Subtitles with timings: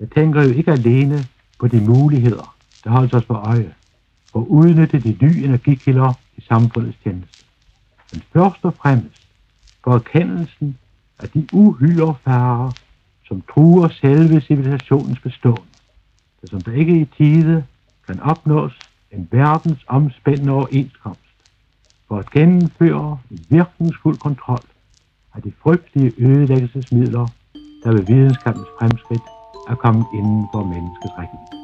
[0.00, 1.26] Jeg tænker jo ikke alene
[1.58, 3.74] på de muligheder, der holdes os for øje,
[4.32, 7.42] for at udnytte de nye energikilder i samfundets tjeneste.
[8.12, 9.26] Men først og fremmest
[9.84, 10.78] for erkendelsen
[11.18, 12.72] af de uhyre farer,
[13.24, 15.74] som truer selve civilisationens bestående,
[16.42, 17.64] der som der ikke i tide
[18.06, 21.36] kan opnås en verdens omspændende overenskomst
[22.08, 24.64] for at gennemføre en virkningsfuld kontrol
[25.34, 27.28] af de frygtelige ødelæggelsesmidler,
[27.84, 29.22] der ved videnskabens fremskridt
[29.68, 31.60] er kommet inden for menneskets rækkevidde.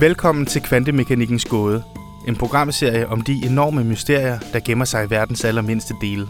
[0.00, 1.82] Velkommen til Kvantemekanikkens gåde,
[2.28, 6.28] en programserie om de enorme mysterier, der gemmer sig i verdens allermindste dele.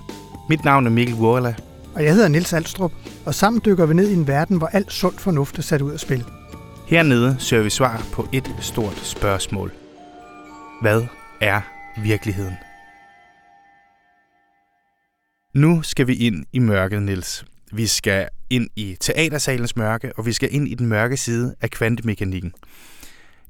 [0.48, 1.54] Mit navn er Mikkel Wurla.
[1.94, 2.92] Og jeg hedder Nils Alstrup,
[3.26, 5.90] og sammen dykker vi ned i en verden, hvor alt sund fornuft er sat ud
[5.90, 6.24] af spil.
[6.86, 9.72] Hernede søger vi svar på et stort spørgsmål.
[10.82, 11.02] Hvad
[11.40, 11.60] er
[12.02, 12.54] virkeligheden?
[15.54, 17.44] Nu skal vi ind i mørket, Nils.
[17.72, 21.70] Vi skal ind i teatersalens mørke, og vi skal ind i den mørke side af
[21.70, 22.52] kvantemekanikken.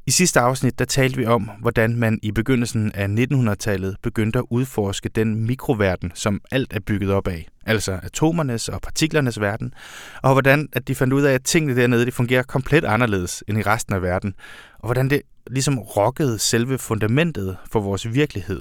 [0.06, 4.44] I sidste afsnit der talte vi om, hvordan man i begyndelsen af 1900-tallet begyndte at
[4.50, 9.74] udforske den mikroverden, som alt er bygget op af, altså atomernes og partiklernes verden,
[10.22, 13.58] og hvordan at de fandt ud af, at tingene dernede de fungerer komplet anderledes end
[13.58, 14.34] i resten af verden,
[14.78, 18.60] og hvordan det ligesom rokkede selve fundamentet for vores virkelighed.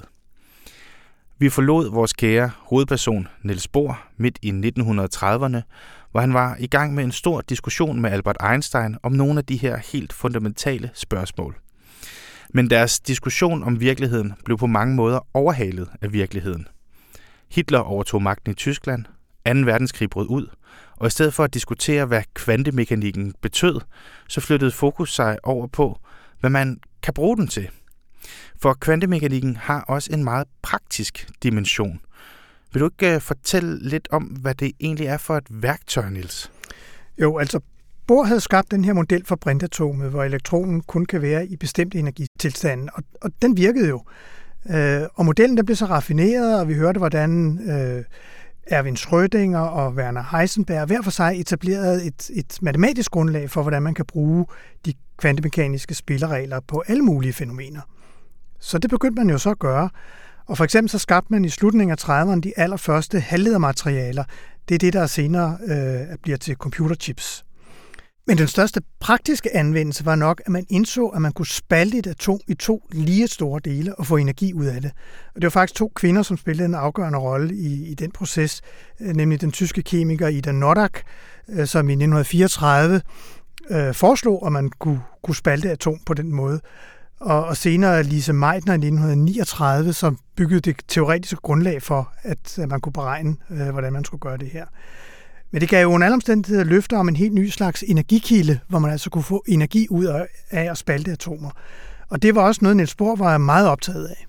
[1.40, 5.60] Vi forlod vores kære hovedperson Niels Bohr midt i 1930'erne,
[6.10, 9.44] hvor han var i gang med en stor diskussion med Albert Einstein om nogle af
[9.44, 11.56] de her helt fundamentale spørgsmål.
[12.54, 16.68] Men deres diskussion om virkeligheden blev på mange måder overhalet af virkeligheden.
[17.50, 19.04] Hitler overtog magten i Tyskland,
[19.46, 19.52] 2.
[19.52, 20.46] verdenskrig brød ud,
[20.96, 23.80] og i stedet for at diskutere, hvad kvantemekanikken betød,
[24.28, 25.98] så flyttede fokus sig over på,
[26.40, 27.68] hvad man kan bruge den til.
[28.62, 32.00] For kvantemekanikken har også en meget praktisk dimension–
[32.72, 36.52] vil du ikke øh, fortælle lidt om, hvad det egentlig er for et værktøj, Niels?
[37.20, 37.60] Jo, altså
[38.06, 41.98] Bohr havde skabt den her model for brintatomet, hvor elektronen kun kan være i bestemte
[41.98, 44.02] energitilstande, og, og den virkede jo.
[44.70, 48.04] Øh, og modellen der blev så raffineret, og vi hørte, hvordan øh,
[48.66, 53.82] Erwin Schrödinger og Werner Heisenberg hver for sig etablerede et, et matematisk grundlag for, hvordan
[53.82, 54.46] man kan bruge
[54.86, 57.80] de kvantemekaniske spilleregler på alle mulige fænomener.
[58.60, 59.90] Så det begyndte man jo så at gøre.
[60.46, 64.24] Og for eksempel så skabte man i slutningen af 30'erne de allerførste halvledermaterialer.
[64.68, 67.44] Det er det, der senere øh, bliver til computerchips.
[68.26, 72.06] Men den største praktiske anvendelse var nok, at man indså, at man kunne spalte et
[72.06, 74.90] atom i to lige store dele og få energi ud af det.
[75.34, 78.62] Og det var faktisk to kvinder, som spillede en afgørende rolle i, i den proces,
[79.00, 81.02] øh, nemlig den tyske kemiker Ida Noddack,
[81.48, 83.00] øh, som i 1934
[83.70, 86.60] øh, foreslog, at man kunne, kunne spalte atom på den måde
[87.20, 92.68] og, og senere Lise Meitner i 1939, som byggede det teoretiske grundlag for, at, at
[92.68, 94.66] man kunne beregne, øh, hvordan man skulle gøre det her.
[95.50, 98.78] Men det gav jo en alle omstændigheder løfter om en helt ny slags energikilde, hvor
[98.78, 101.50] man altså kunne få energi ud af at spalte atomer.
[102.08, 104.26] Og det var også noget, Niels Bohr var meget optaget af.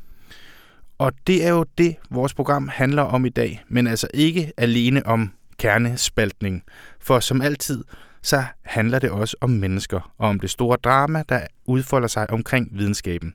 [0.97, 5.05] Og det er jo det, vores program handler om i dag, men altså ikke alene
[5.05, 6.63] om kernespaltning.
[6.99, 7.83] For som altid,
[8.23, 12.69] så handler det også om mennesker og om det store drama, der udfolder sig omkring
[12.71, 13.33] videnskaben.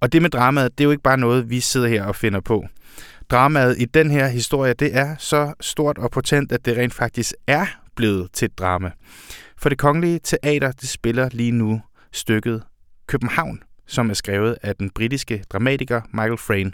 [0.00, 2.40] Og det med dramaet, det er jo ikke bare noget, vi sidder her og finder
[2.40, 2.66] på.
[3.30, 7.34] Dramaet i den her historie, det er så stort og potent, at det rent faktisk
[7.46, 7.66] er
[7.96, 8.90] blevet til et drama.
[9.58, 11.80] For det kongelige teater, det spiller lige nu
[12.12, 12.62] stykket
[13.06, 16.72] København som er skrevet af den britiske dramatiker Michael Frayn.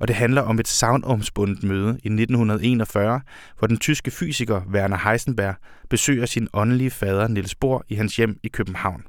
[0.00, 3.20] Og det handler om et savnomspundet møde i 1941,
[3.58, 5.54] hvor den tyske fysiker Werner Heisenberg
[5.90, 9.02] besøger sin åndelige fader Niels Bohr i hans hjem i København.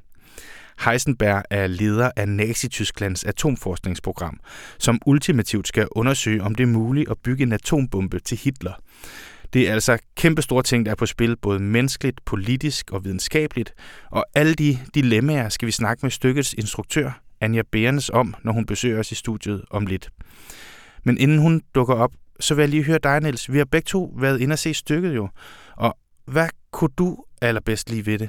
[0.84, 4.40] Heisenberg er leder af Nazi-Tysklands atomforskningsprogram,
[4.78, 8.72] som ultimativt skal undersøge, om det er muligt at bygge en atombombe til Hitler.
[9.52, 13.74] Det er altså kæmpe store ting, der er på spil, både menneskeligt, politisk og videnskabeligt.
[14.10, 18.66] Og alle de dilemmaer skal vi snakke med stykkets instruktør, Anja Behrens om, når hun
[18.66, 20.10] besøger os i studiet om lidt.
[21.04, 23.52] Men inden hun dukker op, så vil jeg lige høre dig, Niels.
[23.52, 25.28] Vi har begge to været inde og se stykket jo.
[25.76, 28.28] Og hvad kunne du allerbedst lige ved det?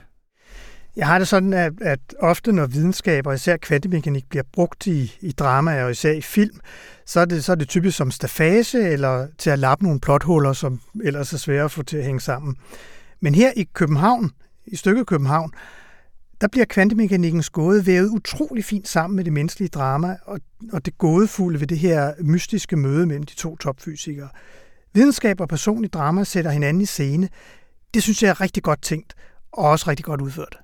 [0.95, 5.17] Jeg har det sådan, at, at ofte når videnskab og især kvantemekanik bliver brugt i,
[5.21, 6.59] i drama og især i film,
[7.05, 10.53] så er, det, så er det typisk som stafage eller til at lappe nogle plothuller,
[10.53, 12.55] som ellers er svære at få til at hænge sammen.
[13.19, 14.31] Men her i København,
[14.65, 15.51] i stykket København,
[16.41, 20.39] der bliver kvantemekanikkens gåde vævet utrolig fint sammen med det menneskelige drama og,
[20.73, 24.29] og det gådefulde ved det her mystiske møde mellem de to topfysikere.
[24.93, 27.29] Videnskab og personligt drama sætter hinanden i scene.
[27.93, 29.13] Det synes jeg er rigtig godt tænkt,
[29.51, 30.59] og også rigtig godt udført.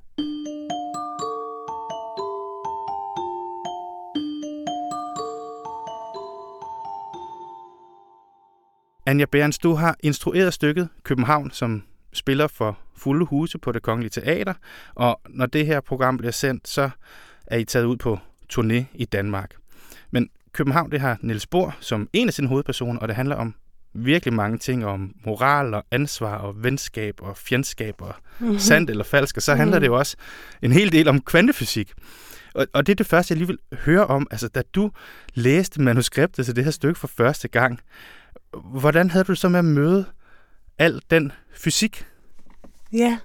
[9.05, 11.83] Anja Berens, du har instrueret stykket København, som
[12.13, 14.53] spiller for fulde huse på det Kongelige Teater,
[14.95, 16.89] og når det her program bliver sendt, så
[17.47, 18.19] er I taget ud på
[18.53, 19.51] turné i Danmark.
[20.11, 23.55] Men København, det har Niels Bohr som en af sine hovedpersoner, og det handler om
[23.93, 28.59] virkelig mange ting om moral og ansvar og venskab og fjendskab og mm-hmm.
[28.59, 29.81] sandt eller falsk, og så handler mm-hmm.
[29.81, 30.17] det jo også
[30.61, 31.93] en hel del om kvantefysik.
[32.53, 34.27] Og, og det er det første, jeg lige vil høre om.
[34.31, 34.91] Altså, da du
[35.33, 37.79] læste manuskriptet til det her stykke for første gang,
[38.63, 40.05] hvordan havde du så med at møde
[40.77, 42.05] al den fysik?
[42.93, 43.17] Ja,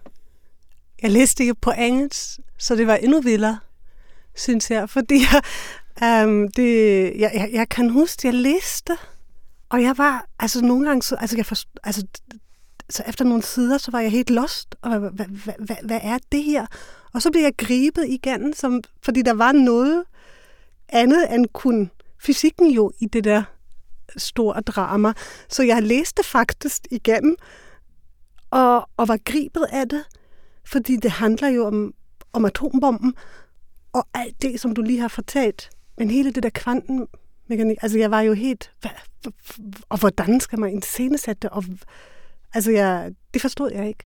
[1.03, 3.59] jeg læste det på engelsk, så det var endnu vildere,
[4.37, 5.43] synes jeg, fordi jeg,
[6.25, 8.97] um, det, jeg, jeg, jeg kan huske, at jeg læste,
[9.69, 12.07] og jeg var, altså nogle gange, så, altså, jeg forst, altså,
[12.91, 16.19] så efter nogle sider, så var jeg helt lost, og hvad, hvad, hvad, hvad er
[16.33, 16.67] det her?
[17.15, 20.05] Og så blev jeg gribet igen, som, fordi der var noget
[20.89, 23.43] andet end kun fysikken jo i det der
[24.17, 25.13] store drama.
[25.49, 27.37] Så jeg læste faktisk igen,
[28.51, 30.05] og, og var gribet af det,
[30.67, 31.95] fordi det handler jo om,
[32.33, 33.15] om atombomben,
[33.93, 35.71] og alt det, som du lige har fortalt.
[35.99, 38.91] Men hele det der kvantenmekanik, altså jeg var jo helt, hvad,
[39.89, 41.51] og hvordan skal man iscenesætte det?
[41.51, 41.65] Og,
[42.55, 44.05] altså jeg, det forstod jeg ikke.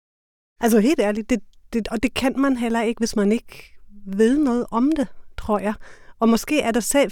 [0.61, 1.39] Altså helt ærligt, det,
[1.73, 5.07] det, og det kan man heller ikke, hvis man ikke ved noget om det,
[5.37, 5.73] tror jeg.
[6.19, 7.11] Og måske er der selv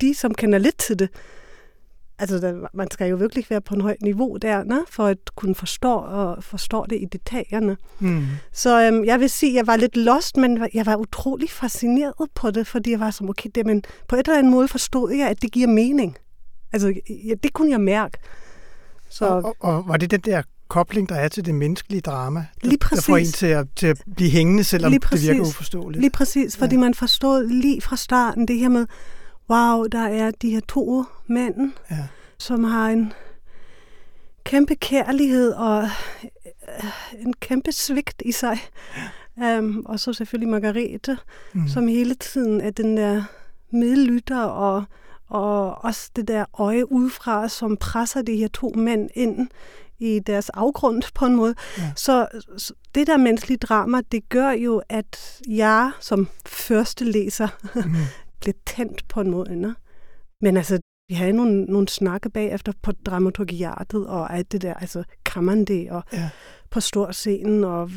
[0.00, 1.08] de, som kender lidt til det.
[2.18, 4.80] Altså, der, man skal jo virkelig være på en højt niveau der, ne?
[4.90, 7.76] for at kunne forstå, og forstå det i detaljerne.
[7.98, 8.26] Mm.
[8.52, 12.30] Så øhm, jeg vil sige, at jeg var lidt lost, men jeg var utrolig fascineret
[12.34, 15.12] på det, fordi jeg var som, okay, det, men på et eller andet måde forstod
[15.12, 16.16] jeg, at det giver mening.
[16.72, 18.18] Altså, ja, det kunne jeg mærke.
[19.08, 22.46] Så, og, og, og var det den der kobling, der er til det menneskelige drama,
[22.62, 23.04] lige præcis.
[23.04, 26.00] der får en til at, til at blive hængende, selvom det virker uforståeligt.
[26.00, 26.80] Lige præcis, fordi ja.
[26.80, 28.86] man forstod lige fra starten det her med,
[29.50, 32.06] wow, der er de her to mænd, ja.
[32.38, 33.12] som har en
[34.44, 38.58] kæmpe kærlighed og øh, en kæmpe svigt i sig.
[39.38, 39.58] Ja.
[39.58, 41.18] Um, og så selvfølgelig Margarete,
[41.52, 41.68] mm.
[41.68, 43.22] som hele tiden er den der
[43.70, 44.84] medlytter og,
[45.28, 49.48] og også det der øje udefra, som presser de her to mænd ind
[49.98, 51.54] i deres afgrund på en måde.
[51.78, 51.92] Ja.
[51.96, 57.94] Så, så det der menneskelige drama, det gør jo, at jeg som første læser mm.
[58.44, 59.56] Bliver tændt på en måde.
[59.56, 59.74] Ne?
[60.40, 65.04] Men altså, vi havde nogle, nogle snakke bagefter på dramaturgiatet og alt det der, altså
[65.24, 66.30] kan man det, og ja.
[66.70, 67.90] på stor scenen, og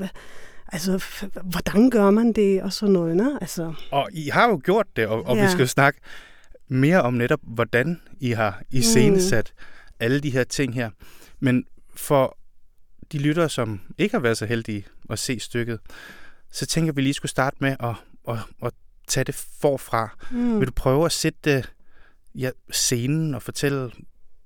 [0.68, 1.04] altså,
[1.44, 3.16] hvordan gør man det, og sådan noget.
[3.16, 3.38] Ne?
[3.42, 5.44] Altså, og I har jo gjort det, og, og ja.
[5.44, 6.00] vi skal jo snakke
[6.68, 9.64] mere om netop, hvordan I har iscenesat mm.
[10.00, 10.90] alle de her ting her.
[11.40, 11.66] Men
[11.96, 12.38] for
[13.12, 15.80] de lyttere, som ikke har været så heldige at se stykket,
[16.52, 17.96] så tænker vi lige skulle starte med at,
[18.30, 18.74] at, at
[19.08, 20.10] tage det forfra.
[20.32, 20.60] Mm.
[20.60, 21.64] Vil du prøve at sætte
[22.36, 23.92] ja, scenen og fortælle,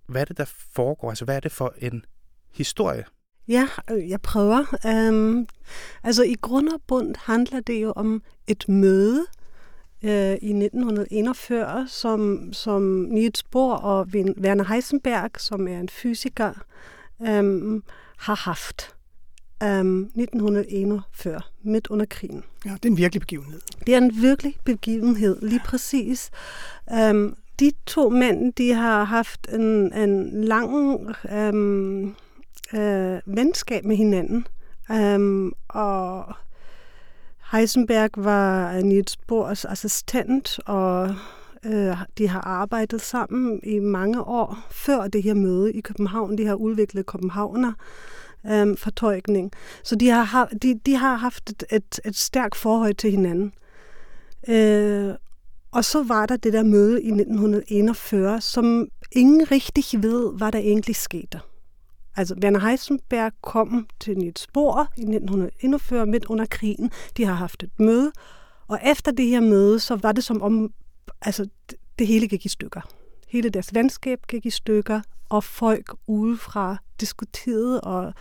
[0.07, 1.09] hvad er det, der foregår?
[1.09, 2.05] Altså, hvad er det for en
[2.53, 3.03] historie?
[3.47, 4.65] Ja, øh, jeg prøver.
[5.09, 5.47] Um,
[6.03, 9.25] altså, i grund og bund handler det jo om et møde
[10.03, 16.53] uh, i 1941, som, som Niels Bohr og Werner Heisenberg, som er en fysiker,
[17.19, 17.83] um,
[18.17, 18.95] har haft
[19.61, 22.43] um, 1941, midt under krigen.
[22.65, 23.59] Ja, det er en virkelig begivenhed.
[23.87, 26.29] Det er en virkelig begivenhed, lige præcis.
[27.09, 32.15] Um, de to mænd, de har haft en, en lang um,
[32.73, 34.47] uh, venskab med hinanden.
[34.89, 36.33] Um, og
[37.51, 41.15] Heisenberg var Niels Bohrs assistent, og
[41.65, 46.37] Øh, de har arbejdet sammen i mange år før det her møde i København.
[46.37, 47.73] De har udviklet Københavner
[48.47, 49.51] øhm, fortolkning.
[49.83, 53.53] Så de har, de, de har haft et, et, et stærkt forhold til hinanden.
[54.47, 55.13] Øh,
[55.71, 60.59] og så var der det der møde i 1941, som ingen rigtig ved, hvad der
[60.59, 61.39] egentlig skete.
[62.15, 66.91] Altså, Werner Heisenberg kom til et spor i 1941 midt under krigen.
[67.17, 68.11] De har haft et møde,
[68.67, 70.73] og efter det her møde, så var det som om
[71.21, 72.81] altså, det, det hele gik i stykker.
[73.27, 78.13] Hele deres venskab gik i stykker, og folk udefra diskuterede, og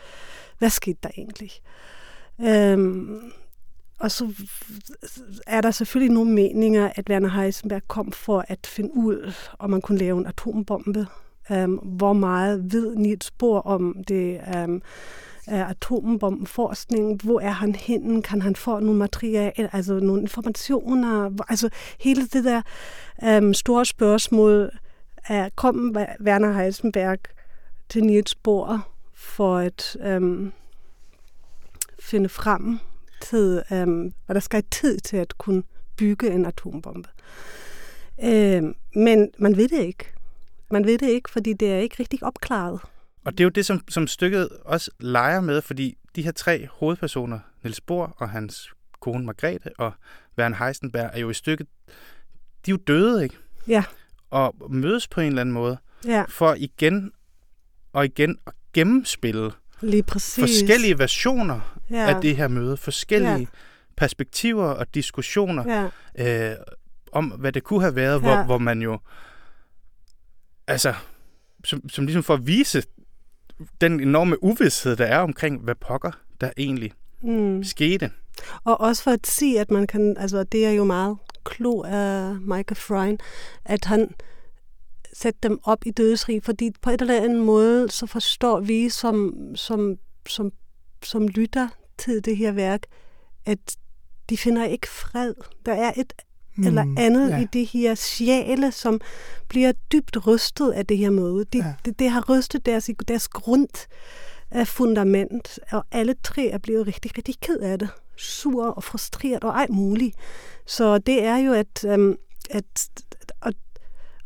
[0.58, 1.50] hvad skete der egentlig?
[2.40, 3.32] Øhm,
[4.00, 4.32] og så
[5.46, 9.80] er der selvfølgelig nogle meninger, at Werner Heisenberg kom for at finde ud, om man
[9.80, 11.06] kunne lave en atombombe.
[11.52, 14.40] Øhm, hvor meget ved Niels Bohr om det?
[14.56, 14.82] Um,
[15.46, 21.68] atombombeforskning, hvor er han henne, kan han få nogle materiale, altså nogle informationer, altså
[22.00, 22.62] hele det der
[23.24, 24.70] øhm, store spørgsmål,
[25.30, 27.18] er, kom Werner Heisenberg
[27.88, 30.52] til Niels Bohr for at um,
[32.00, 32.78] finde frem
[33.22, 35.62] til, um, hvad der skal tid til at kunne
[35.96, 37.08] bygge en atombombe.
[38.16, 40.04] Uh, men man ved det ikke.
[40.70, 42.80] Man ved det ikke, fordi det er ikke rigtig opklaret.
[43.24, 46.68] Og det er jo det, som, som stykket også leger med, fordi de her tre
[46.72, 48.70] hovedpersoner, Niels Bohr og hans
[49.00, 49.92] kone Margrethe og
[50.38, 51.66] Werner Heisenberg, er jo i stykket,
[52.66, 53.36] de er jo døde, ikke?
[53.68, 53.84] Ja.
[54.30, 57.12] Og mødes på en eller anden måde, Ja, for igen
[57.92, 60.42] og igen at gennemspille lige præcis.
[60.44, 62.14] forskellige versioner ja.
[62.14, 63.44] af det her møde, forskellige Ja.
[63.96, 66.56] perspektiver og diskussioner Ja, øh,
[67.12, 68.18] om, hvad det kunne have været, Ja.
[68.18, 68.98] hvor, hvor man jo,
[70.66, 70.94] altså,
[71.64, 72.82] som, som ligesom for at vise
[73.80, 76.10] den enorme uvidshed, der er omkring, hvad pokker
[76.40, 77.64] der egentlig mm.
[77.64, 78.10] skete.
[78.64, 82.34] Og også for at sige, at man kan, altså det er jo meget klog af
[82.40, 83.18] Michael Frein,
[83.64, 84.14] at han
[85.12, 89.34] sætter dem op i dødsrig, fordi på et eller andet måde, så forstår vi som,
[89.54, 89.96] som,
[90.28, 90.52] som,
[91.02, 91.68] som lytter
[91.98, 92.82] til det her værk,
[93.46, 93.76] at
[94.30, 95.34] de finder ikke fred.
[95.66, 96.12] Der er et
[96.56, 97.40] mm, eller andet ja.
[97.40, 99.00] i de her sjæle, som
[99.48, 101.44] bliver dybt rystet af det her møde.
[101.44, 101.74] De, Ja.
[101.84, 103.88] det, det har rystet deres, deres grund
[104.50, 107.88] af fundament, og alle tre er blevet rigtig, rigtig ked af det.
[108.20, 110.16] Sur og frustreret og ej muligt.
[110.66, 112.16] Så det er jo, at, øhm,
[112.50, 112.88] at
[113.40, 113.52] og,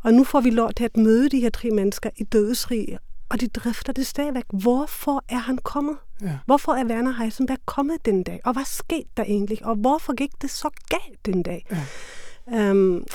[0.03, 2.97] og nu får vi lov til at møde de her tre mennesker i dødsrig,
[3.29, 4.43] og de drifter det stadigvæk.
[4.53, 5.97] Hvorfor er han kommet?
[6.21, 6.37] Ja.
[6.45, 8.41] Hvorfor er Werner Heisenberg kommet den dag?
[8.45, 9.65] Og hvad skete der egentlig?
[9.65, 11.65] Og hvorfor gik det så galt den dag?
[12.51, 12.71] Ja.
[12.71, 13.05] Um,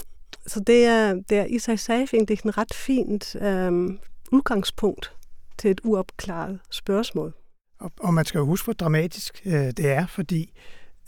[0.47, 3.99] så det er, det er i sig selv egentlig en ret fint um,
[4.33, 5.13] udgangspunkt
[5.59, 7.35] til et uopklaret spørgsmål.
[7.81, 10.53] Og, og man skal jo huske, hvor dramatisk øh, det er, fordi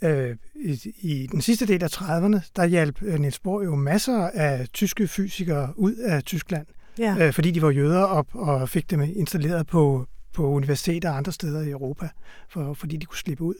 [0.01, 4.29] øh, i, i den sidste del af 30'erne, der hjalp øh, Niels Bohr jo masser
[4.33, 6.65] af tyske fysikere ud af Tyskland,
[6.99, 7.15] Ja.
[7.27, 11.31] øh, fordi de var jøder op og fik dem installeret på, på universiteter og andre
[11.31, 12.09] steder i Europa,
[12.49, 13.55] for, fordi de kunne slippe ud.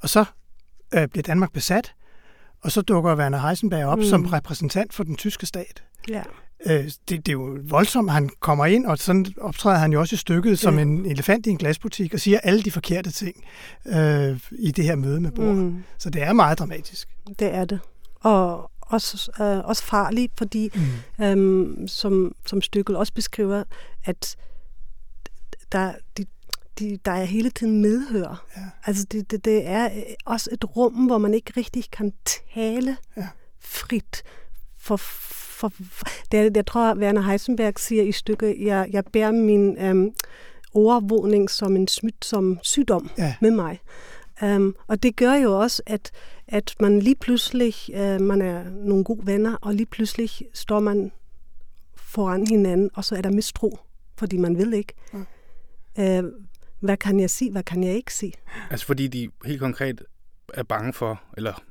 [0.00, 0.24] Og så
[0.94, 1.94] øh, blev Danmark besat,
[2.60, 4.04] og så dukker Werner Heisenberg op mm.
[4.04, 5.84] Som repræsentant for den tyske stat.
[6.08, 6.22] ja.
[6.66, 10.14] Øh, det, det er jo voldsomt, han kommer ind, og sådan optræder han jo også
[10.14, 10.82] i stykket som Ja.
[10.82, 13.44] en elefant i en glasbutik og siger alle de forkerte ting
[13.86, 15.52] øh, i det her møde med Bohr.
[15.52, 15.58] Mm.
[15.58, 17.08] Mm, Så det er meget dramatisk.
[17.38, 17.80] det er det.
[18.20, 20.70] Og også, øh, også farligt, fordi
[21.18, 21.24] Mm.
[21.24, 23.64] øhm, som, som stykket også beskriver,
[24.04, 24.36] at
[25.72, 26.24] der, de,
[26.78, 28.44] de, der er hele tiden medhør.
[28.56, 28.62] Ja.
[28.86, 32.12] Altså det, det, det er øh, også et rum, hvor man ikke rigtig kan
[32.54, 33.28] tale Ja.
[33.60, 34.22] frit.
[34.78, 34.96] For,
[35.56, 35.72] for,
[36.32, 40.12] det, er- jeg tror, Werner Heisenberg siger i stykket, jeg, jeg bærer min øhm,
[40.74, 43.34] overvågning som en smitsom sygdom Ja.
[43.40, 43.80] med mig.
[44.42, 46.10] Um, og det gør jo også, at,
[46.48, 51.12] at man lige pludselig, uh, man er nogle gode venner, og lige pludselig står man
[51.96, 53.78] foran hinanden, og så er der mistro,
[54.18, 54.92] fordi man vil ikke.
[55.98, 56.24] Uh,
[56.80, 58.32] hvad kan jeg sige, hvad kan jeg ikke sige?
[58.70, 60.02] Altså fordi de helt konkret
[60.54, 61.62] er bange for, eller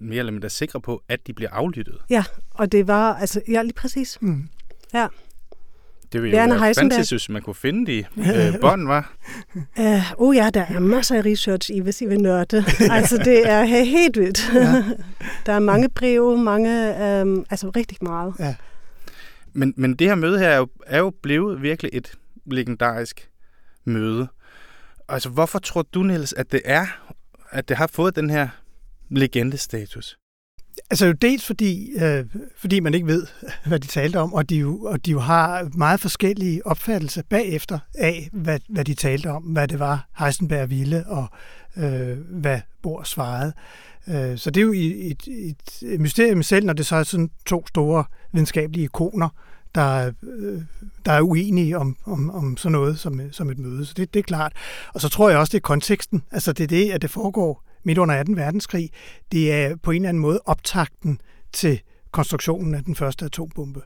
[0.00, 1.98] mere eller mindre sikre på, at de bliver aflyttet.
[2.10, 4.18] Ja, og det var, altså, ja, lige præcis.
[4.20, 4.48] Mm.
[4.94, 5.06] Ja.
[6.12, 7.98] Det ville jo Werner være fantastisk, hvis man kunne finde de
[8.48, 9.14] øh, bånd, var.
[9.78, 12.64] Uh, oh ja, der er masser af research i, hvis I vil nørde.
[12.96, 14.50] altså, det er he- helt vildt.
[14.54, 14.84] Ja.
[15.46, 16.70] der er mange breve, mange,
[17.22, 18.34] um, altså rigtig meget.
[18.38, 18.54] Ja.
[19.52, 22.12] Men, men det her møde her er jo, er jo blevet virkelig et
[22.46, 23.28] legendarisk
[23.84, 24.28] møde.
[25.08, 26.86] Altså, hvorfor tror du, Niels, at det er,
[27.50, 28.48] at det har fået den her
[29.10, 30.18] legendestatus?
[30.90, 32.24] Altså jo dels fordi, øh,
[32.56, 33.26] fordi man ikke ved,
[33.66, 37.78] hvad de talte om, og de, jo, og de jo har meget forskellige opfattelser bagefter
[37.94, 41.26] af, hvad, hvad de talte om, hvad det var, Heisenberg ville, og
[41.76, 43.52] øh, hvad Bohr svarede.
[44.08, 47.30] Øh, så det er jo et, et, et mysterium selv, når det så er sådan
[47.46, 49.28] to store videnskabelige ikoner,
[49.74, 50.62] der, øh,
[51.06, 53.86] der er uenige om, om, om sådan noget som, som et møde.
[53.86, 54.52] Så det, det er klart.
[54.94, 56.22] Og så tror jeg også, det er konteksten.
[56.30, 58.32] Altså det er det, at det foregår midt under 2.
[58.32, 58.90] verdenskrig.
[59.32, 61.20] Det er på en eller anden måde optakten
[61.52, 61.80] til
[62.12, 63.80] konstruktionen af den første atombombe.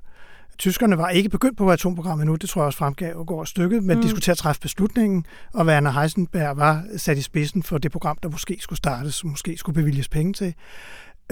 [0.58, 3.82] Tyskerne var ikke begyndt på atomprogrammet nu, det tror jeg også fremgav og går stykket,
[3.84, 4.02] men mm.
[4.02, 7.92] de skulle til at træffe beslutningen, og Werner Heisenberg var sat i spidsen for det
[7.92, 10.54] program, der måske skulle startes, måske skulle bevilges penge til.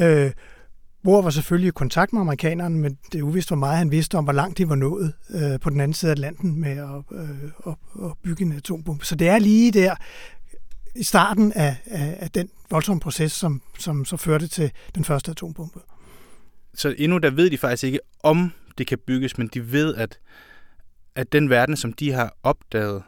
[0.00, 0.30] Øh,
[1.04, 4.18] Bohr var selvfølgelig i kontakt med amerikanerne, men det er uvist, hvor meget han vidste
[4.18, 7.18] om, hvor langt de var nået øh, på den anden side af Atlanten med at,
[7.18, 7.28] øh,
[7.66, 9.06] at, at bygge en atombombe.
[9.06, 9.94] Så det er lige der
[10.94, 15.30] i starten af, af, af den voldsomme proces, som, som så førte til den første
[15.30, 15.80] atombombe.
[16.74, 20.18] Så endnu der ved de faktisk ikke, om det kan bygges, men de ved, at,
[21.14, 23.02] at den verden, som de har opdaget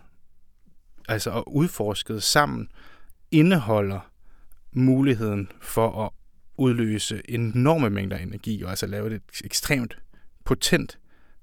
[1.09, 2.69] altså og udforsket sammen,
[3.31, 4.11] indeholder
[4.73, 6.11] muligheden for at
[6.59, 9.99] udløse enorme mængder energi, og altså lave et ekstremt
[10.45, 10.99] potent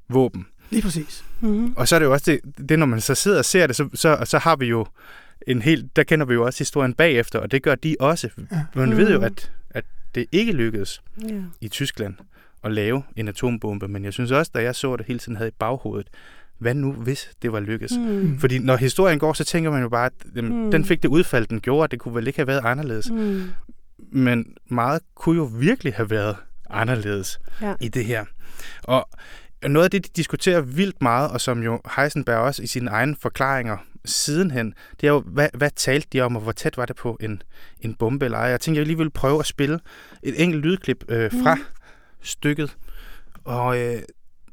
[0.09, 0.47] våben.
[0.69, 1.25] Lige præcis.
[1.39, 1.73] Mm-hmm.
[1.77, 3.75] Og så er det jo også det, det når man så sidder og ser det,
[3.75, 4.85] så, så, så har vi jo
[5.47, 8.29] en helt, der kender vi jo også historien bagefter, og det gør de også.
[8.51, 8.63] Ja.
[8.75, 9.23] Man ved jo, Mhm.
[9.25, 11.41] at, at det ikke lykkedes Ja.
[11.61, 12.13] i Tyskland
[12.63, 15.47] at lave en atombombe, men jeg synes også, da jeg så det hele tiden havde
[15.49, 16.07] i baghovedet,
[16.57, 17.91] hvad nu, hvis det var lykkes?
[17.97, 18.39] Mm.
[18.39, 20.71] Fordi når historien går, så tænker man jo bare, at jamen, mm.
[20.71, 23.11] den fik det udfald, den gjorde, det kunne vel ikke have været anderledes.
[23.11, 23.43] Mm.
[24.11, 26.35] Men meget kunne jo virkelig have været
[26.69, 27.73] anderledes ja.
[27.81, 28.25] i det her.
[28.83, 29.09] Og
[29.67, 33.15] noget af det, de diskuterer vildt meget, og som jo Heisenberg også i sine egne
[33.21, 36.95] forklaringer sidenhen, det er jo, hvad, hvad talte de om, og hvor tæt var det
[36.95, 37.41] på en,
[37.79, 38.45] en bombe eller ej.
[38.45, 39.79] Jeg tænker, jeg lige vil prøve at spille
[40.23, 41.61] et enkelt lydklip øh, fra mm.
[42.21, 42.77] stykket.
[43.43, 44.01] Og øh,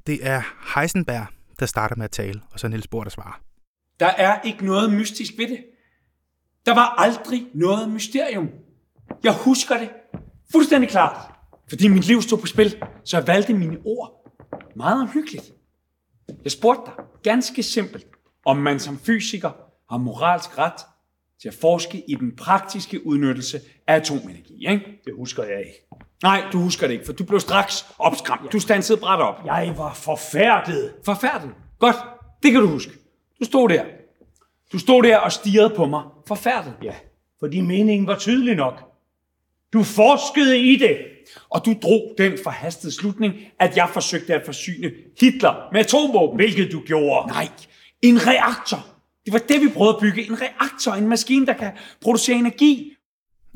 [0.06, 0.42] det er
[0.74, 1.26] Heisenberg,
[1.60, 3.40] der starter med at tale, og så Niels Bohr, der svarer.
[4.00, 5.64] Der er ikke noget mystisk ved det.
[6.66, 8.48] Der var aldrig noget mysterium.
[9.24, 9.90] Jeg husker det
[10.52, 11.34] fuldstændig klart.
[11.68, 14.18] Fordi mit liv stod på spil, så jeg valgte mine ord
[14.76, 15.52] meget omhyggeligt.
[16.44, 18.06] Jeg spurgte dig ganske simpelt,
[18.44, 19.50] om man som fysiker
[19.90, 20.80] har moralsk ret
[21.42, 24.68] til at forske i den praktiske udnyttelse af atomenergi.
[24.68, 25.00] Ikke?
[25.04, 25.86] Det husker jeg ikke.
[26.22, 28.52] Nej, du husker det ikke, for du blev straks opskræmt.
[28.52, 29.46] Du stansede bræt op.
[29.46, 30.94] Jeg var forfærdet.
[31.04, 31.50] Forfærdet?
[31.78, 31.96] Godt,
[32.42, 32.92] det kan du huske.
[33.40, 33.84] Du stod der.
[34.72, 36.02] Du stod der og stirrede på mig.
[36.28, 36.74] Forfærdet?
[36.82, 36.94] Ja,
[37.40, 38.84] fordi meningen var tydelig nok.
[39.72, 40.96] Du forskede i det.
[41.50, 44.90] Og du drog den forhastede slutning, at jeg forsøgte at forsyne
[45.20, 46.36] Hitler med atomvåben.
[46.36, 47.28] Hvilket du gjorde.
[47.28, 47.48] Nej,
[48.02, 48.86] en reaktor.
[49.24, 50.26] Det var det, vi prøvede at bygge.
[50.26, 52.92] En reaktor, en maskine, der kan producere energi.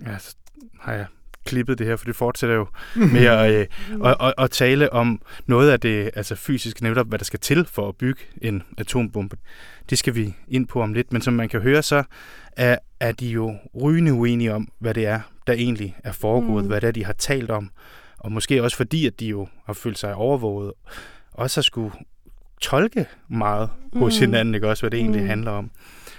[0.07, 0.37] Ja, så
[0.81, 1.07] har jeg
[1.45, 3.67] klippet det her, for det fortsætter jo med at, øh,
[4.09, 7.65] at, at, at tale om noget af det altså fysiske, netop hvad der skal til
[7.65, 9.37] for at bygge en atombombe.
[9.91, 12.03] Det skal vi ind på om lidt, men som man kan høre, så
[12.57, 16.69] er, er de jo rygende uenige om, hvad det er, der egentlig er foregået, mm.
[16.69, 17.71] hvad det er, de har talt om,
[18.19, 20.73] og måske også fordi, at de jo har følt sig overvåget,
[21.33, 21.93] også har skulle
[22.63, 24.27] tolke meget hos mm.
[24.27, 25.29] hinanden, ikke også, hvad det egentlig mm.
[25.29, 25.71] handler om.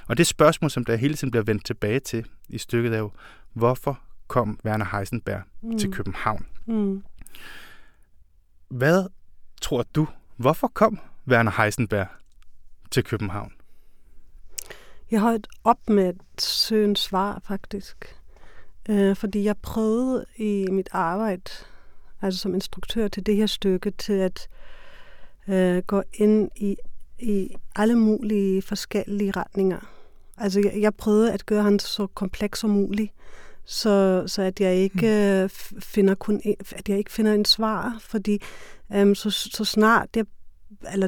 [0.07, 3.11] Og det spørgsmål, som der hele tiden bliver vendt tilbage til i stykket, er jo,
[3.53, 5.77] hvorfor kom Werner Heisenberg mm.
[5.77, 6.45] til København?
[6.65, 7.03] Mm.
[8.69, 9.07] Hvad
[9.61, 10.07] tror du,
[10.37, 12.07] hvorfor kom Werner Heisenberg
[12.91, 13.51] til København?
[15.11, 18.15] Jeg har et op med et søgen svar, faktisk.
[18.89, 21.51] Øh, fordi jeg prøvede i mit arbejde,
[22.21, 24.57] altså som instruktør til det her stykke, til at øh,
[25.87, 26.75] gå ind i,
[27.19, 29.89] i alle mulige forskellige retninger.
[30.37, 33.11] Altså jeg, jeg prøvede at gøre han så kompleks som muligt,
[33.65, 35.81] så, så at jeg ikke mm.
[35.81, 36.41] finder kun
[36.75, 38.41] at jeg ikke finder en svar, fordi
[38.93, 40.25] øh, så, så snart jeg
[40.93, 41.07] eller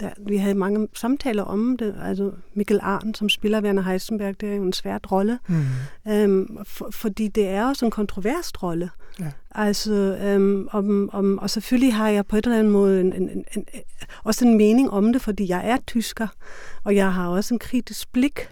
[0.00, 1.94] der, vi havde mange samtaler om det.
[2.02, 5.38] Altså Mikkel Arn, som spiller Werner Heisenberg, det er jo en svært rolle.
[5.48, 5.64] Mm.
[6.08, 8.90] Øhm, for, fordi det er også en kontrovers rolle.
[9.20, 9.30] Ja.
[9.50, 13.28] Altså, øhm, om, om, og selvfølgelig har jeg på et eller andet måde en, en,
[13.30, 13.66] en, en,
[14.24, 16.26] også en mening om det, fordi jeg er tysker,
[16.84, 18.48] og jeg har også en kritisk blik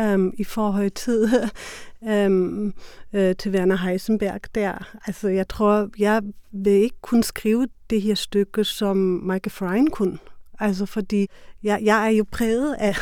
[0.00, 1.28] øhm, i forhold til,
[2.12, 2.74] øhm,
[3.12, 4.94] øh, til Werner Heisenberg der.
[5.06, 10.18] Altså, jeg tror, jeg vil ikke kunne skrive det her stykke, som Michael Frein kunne.
[10.60, 11.26] Altså fordi
[11.62, 12.96] jeg, jeg er jo præget af,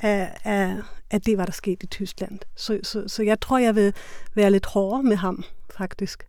[0.00, 0.76] af, af,
[1.10, 2.38] af det, hvad der skete i Tyskland.
[2.56, 3.94] Så, så, så jeg tror, jeg vil
[4.34, 5.44] være lidt hårdere med ham,
[5.76, 6.26] faktisk.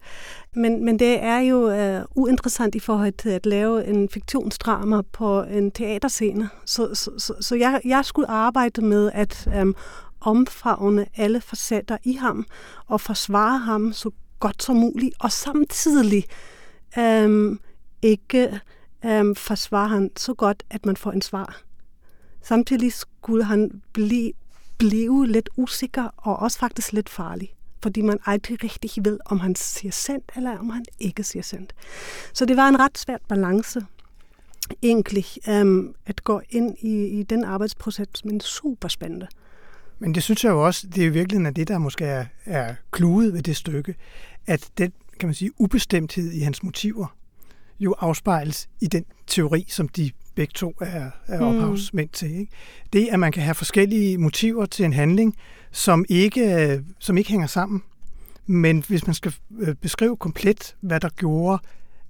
[0.55, 5.43] Men, men det er jo uh, uinteressant i forhold til at lave en fiktionsdrama på
[5.43, 6.49] en teaterscene.
[6.65, 9.75] Så, så, så, så jeg, jeg skulle arbejde med at um,
[10.21, 12.45] omfavne alle facetter i ham
[12.87, 16.23] og forsvare ham så godt som muligt, og samtidig
[16.97, 17.59] um,
[18.01, 18.59] ikke
[19.05, 21.61] øhm, forsvare ham så godt, at man får en svar.
[22.47, 24.31] Samtidig skulle han blive,
[24.77, 29.55] blive lidt usikker og også faktisk lidt farlig fordi man aldrig rigtig ved, om han
[29.55, 31.73] siger sandt, eller om han ikke siger sandt.
[32.33, 33.85] Så det var en ret svært balance,
[34.83, 39.27] egentlig, øhm, at gå ind i, i den arbejdsproces, men super spændende.
[39.99, 42.75] Men det synes jeg jo også, det er i virkeligheden det, der måske er, er
[42.91, 43.95] kludet ved det stykke,
[44.47, 47.15] at den, kan man sige, ubestemthed i hans motiver,
[47.79, 51.47] jo afspejles i den teori, som de begge to er, er mm.
[51.47, 52.39] ophavsmænd til.
[52.39, 52.51] Ikke?
[52.93, 55.35] Det, at man kan have forskellige motiver til en handling,
[55.71, 57.83] som ikke, som ikke hænger sammen.
[58.45, 61.59] Men hvis man skal øh, beskrive komplet, hvad der gjorde,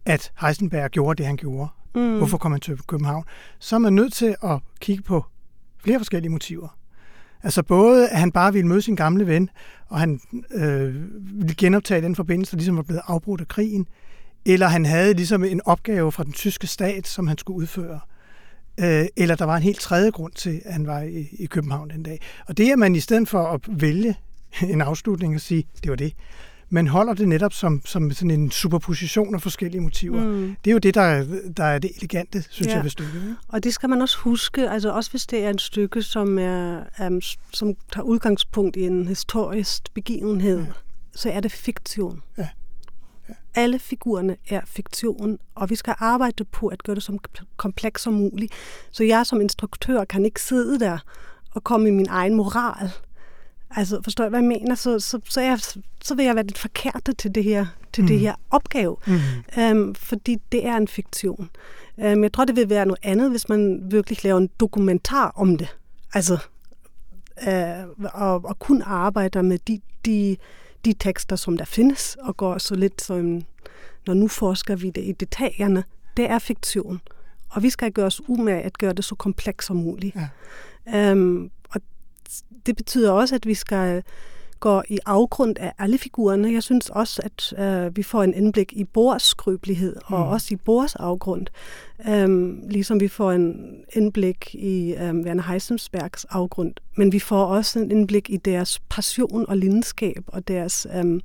[0.05, 2.17] at Heisenberg gjorde det, han gjorde, mm.
[2.17, 3.23] hvorfor kom han til København,
[3.59, 5.25] så er man nødt til at kigge på
[5.83, 6.77] flere forskellige motiver.
[7.43, 9.49] Altså både, at han bare ville møde sin gamle ven,
[9.87, 10.19] og han
[10.51, 10.95] øh,
[11.39, 13.87] ville genoptage den forbindelse, der ligesom var blevet afbrudt af krigen,
[14.45, 17.99] eller han havde ligesom en opgave fra den tyske stat, som han skulle udføre.
[18.79, 21.89] Øh, eller der var en helt tredje grund til, at han var i, i København
[21.89, 22.21] den dag.
[22.47, 24.15] Og det er man i stedet for at vælge
[24.73, 26.13] en afslutning og sige, det var det,
[26.69, 30.23] man holder det netop som, som sådan en superposition af forskellige motiver.
[30.23, 30.55] Mm.
[30.65, 31.25] Det er jo det, der,
[31.57, 32.75] der er det elegante, synes ja.
[32.75, 33.35] jeg, ved stykket.
[33.47, 36.83] Og det skal man også huske, altså også hvis det er et stykke, som, er,
[37.07, 37.21] um,
[37.53, 40.65] som tager udgangspunkt i en historisk begivenhed, ja.
[41.15, 42.21] så er det fiktion.
[42.37, 42.47] Ja.
[43.57, 47.17] Alle figurerne er fiktion, og vi skal arbejde på at gøre det så
[47.57, 48.53] kompleks som muligt.
[48.91, 50.97] Så jeg som instruktør kan ikke sidde der
[51.51, 52.91] og komme i min egen moral.
[53.71, 54.75] Altså, forstår jeg, hvad jeg mener?
[54.75, 55.59] Så, så, så, jeg,
[56.03, 58.07] så vil jeg være lidt forkert til det her, til mm.
[58.07, 58.97] det her opgave.
[59.07, 59.19] Mm.
[59.61, 61.49] Øhm, fordi det er en fiktion.
[61.99, 65.57] Øhm, jeg tror, det vil være noget andet, hvis man virkelig laver en dokumentar om
[65.57, 65.77] det.
[66.13, 66.37] Altså,
[67.47, 70.37] øh, og, og kun arbejder med de, de,
[70.87, 73.41] de tekster, som der findes, og går så lidt som,
[74.07, 75.83] når nu forsker vi det i detaljerne,
[76.17, 77.01] det er fiktion.
[77.49, 80.15] Og vi skal gøre os umage at gøre det så komplekst som muligt.
[80.15, 81.11] Ja.
[81.11, 81.81] Øhm, og
[82.65, 84.03] det betyder også, at vi skal
[84.59, 86.53] går i afgrund af alle figurerne.
[86.53, 90.27] Jeg synes også, at øh, vi får en indblik i Bors skrøbelighed, og mm.
[90.27, 91.47] også i Bors afgrund.
[92.09, 96.73] Øhm, ligesom vi får en indblik i øhm, Werner Heisenbergs afgrund.
[96.95, 101.21] Men vi får også en indblik i deres passion og lidenskab, og deres øhm,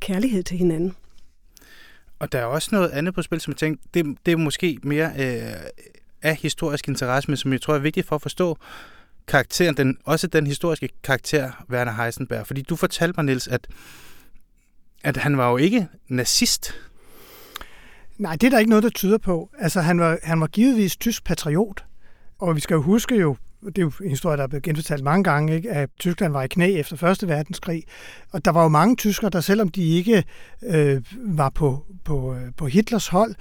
[0.00, 0.96] kærlighed til hinanden.
[2.18, 4.78] Og der er også noget andet på spil, som jeg tænkte, det, det er måske
[4.82, 5.52] mere øh,
[6.22, 8.58] af historisk interesse, men som jeg tror er vigtigt for at forstå,
[9.26, 12.46] karakteren, den, også den historiske karakter, Werner Heisenberg.
[12.46, 13.66] Fordi du fortalte mig, Niels, at,
[15.04, 16.74] at han var jo ikke nazist.
[18.18, 19.50] Nej, det er der ikke noget, der tyder på.
[19.58, 21.84] Altså, han var, han var givetvis tysk patriot.
[22.38, 25.04] Og vi skal jo huske jo, det er jo en historie, der er blevet genfortalt
[25.04, 25.70] mange gange, ikke?
[25.70, 27.84] at Tyskland var i knæ efter Første Verdenskrig.
[28.32, 30.24] Og der var jo mange tyskere, der selvom de ikke
[30.62, 33.34] øh, var på, på, øh, på Hitlers hold,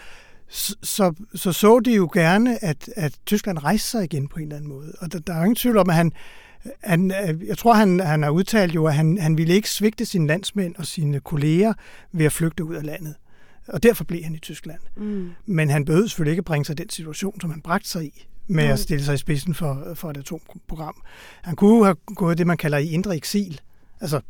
[0.48, 4.56] så, så så de jo gerne, at, at Tyskland rejste sig igen på en eller
[4.56, 4.94] anden måde.
[5.00, 6.12] Og der, der er jo ingen tvivl om, at han,
[6.84, 7.12] han
[7.48, 10.76] jeg tror, han, han har udtalt jo, at han, han ville ikke svigte sine landsmænd
[10.76, 11.74] og sine kolleger
[12.12, 13.16] ved at flygte ud af landet.
[13.68, 14.80] Og derfor blev han i Tyskland.
[14.98, 15.32] Mm.
[15.46, 18.28] Men han bød selvfølgelig ikke at bringe sig den situation, som han bragte sig i
[18.48, 18.72] med mm.
[18.72, 21.02] at stille sig i spidsen for, for et atomprogram.
[21.42, 23.62] Han kunne have gået det, man kalder i indre eksil.
[24.02, 24.22] Altså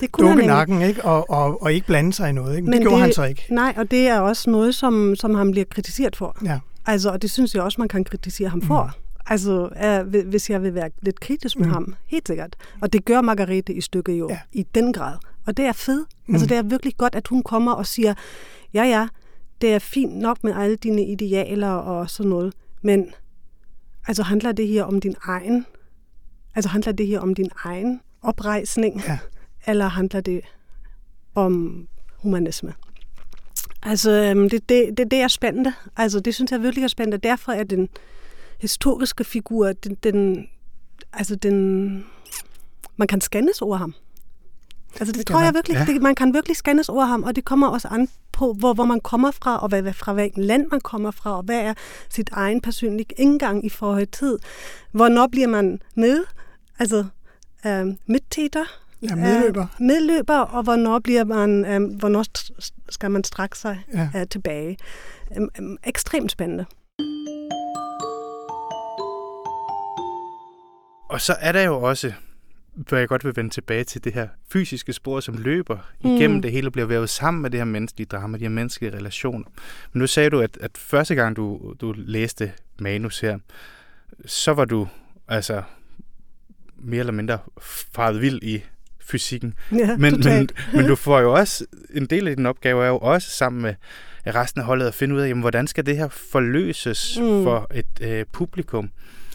[0.00, 1.04] det kunne dukke nakken ikke?
[1.04, 2.56] Og, og, og ikke blande sig i noget.
[2.56, 2.64] Ikke?
[2.64, 3.46] Men det gjorde det, han så ikke.
[3.50, 6.36] Nej, og det er også noget, som, som han bliver kritiseret for.
[6.44, 6.58] Ja.
[6.86, 8.84] Altså, og det synes jeg også, man kan kritisere ham for.
[8.84, 9.22] Mm.
[9.26, 9.68] Altså,
[10.14, 11.72] uh, hvis jeg vil være lidt kritisk med mm.
[11.72, 12.56] ham, helt sikkert.
[12.80, 14.38] Og det gør Margarete i stykket jo, ja.
[14.52, 15.16] i den grad.
[15.46, 16.08] Og det er fedt.
[16.26, 16.34] Mm.
[16.34, 18.14] Altså, det er virkelig godt, at hun kommer og siger,
[18.74, 19.08] ja, ja,
[19.60, 23.06] det er fint nok med alle dine idealer og sådan noget, men
[24.08, 25.66] altså handler det her om din egen,
[26.54, 29.02] altså handler det her om din egen oprejsning?
[29.08, 29.18] Ja
[29.66, 30.40] eller handler det
[31.34, 32.74] om humanisme?
[33.82, 35.72] Altså, øhm, det, det, det, det er spændende.
[35.96, 37.28] Altså, det synes jeg virkelig er spændende.
[37.28, 37.88] Derfor er den
[38.60, 40.48] historiske figur, den, den,
[41.12, 42.06] altså den,
[42.96, 43.94] man kan skændes over ham.
[45.00, 45.92] Altså det, det tror jeg virkelig, ja.
[45.92, 48.84] det, man kan virkelig skændes over ham, og det kommer også an på, hvor, hvor
[48.84, 51.74] man kommer fra, og hvad, fra hvilken land man kommer fra, og hvad er
[52.08, 54.36] sit egen personlige indgang i forhold til.
[54.92, 56.24] Hvornår bliver man med,
[56.78, 57.04] altså
[57.66, 58.64] øh, midtæter,
[59.02, 59.62] Ja, medløber.
[59.62, 62.24] Uh, medløber, og hvornår, bliver man, um, hvornår
[62.88, 64.10] skal man strække sig ja.
[64.14, 64.76] uh, tilbage.
[65.36, 66.66] Um, um, ekstremt spændende.
[71.08, 72.12] Og så er der jo også,
[72.74, 76.10] hvor jeg godt vil vende tilbage til det her fysiske spor, som løber mm.
[76.10, 79.44] igennem det hele, bliver vævet sammen med det her menneskelige drama, de her menneskelige relationer.
[79.92, 83.38] Men nu sagde du, at, at første gang du, du læste manus her,
[84.26, 84.88] så var du
[85.28, 85.62] altså
[86.76, 88.64] mere eller mindre faret vild i
[89.08, 89.54] fysikken.
[89.72, 91.64] Ja, men, men, men du får jo også,
[91.94, 93.74] en del af din opgave er jo også sammen med
[94.26, 97.44] resten af holdet at finde ud af, jamen, hvordan skal det her forløses mm.
[97.44, 98.90] for et øh, publikum.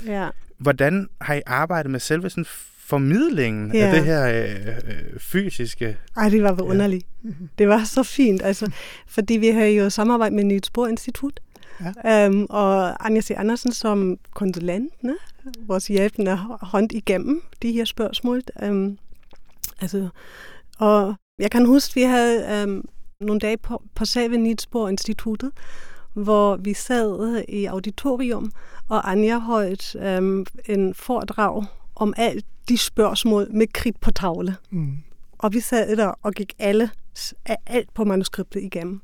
[0.06, 0.30] Ja.
[0.58, 2.46] Hvordan har I arbejdet med selve sådan
[2.78, 3.88] formidlingen ja.
[3.88, 5.98] af det her øh, øh, fysiske?
[6.18, 7.06] Ej, det var underligt.
[7.24, 7.30] Ja.
[7.58, 8.72] Det var så fint, altså,
[9.08, 11.40] fordi vi har jo samarbejdet med Nyt Spor Institut,
[12.04, 12.28] Ja.
[12.28, 13.32] Um, og Anja C.
[13.38, 15.16] Andersen som konsulent, ne?
[15.68, 18.42] vores hjælpende hånd igennem de her spørgsmål.
[18.70, 18.98] Um,
[19.82, 20.10] Altså,
[20.80, 22.86] og jeg kan huske, vi havde øhm,
[23.20, 24.04] nogle dage på, på
[24.38, 25.52] Nitsborg Instituttet,
[26.14, 28.52] hvor vi sad i auditorium,
[28.90, 34.56] og Anja holdt øhm, en foredrag om alt de spørgsmål med kridt på tavle.
[34.70, 34.98] Mm.
[35.38, 36.90] Og vi sad der og gik alle,
[37.66, 39.02] alt på manuskriptet igennem.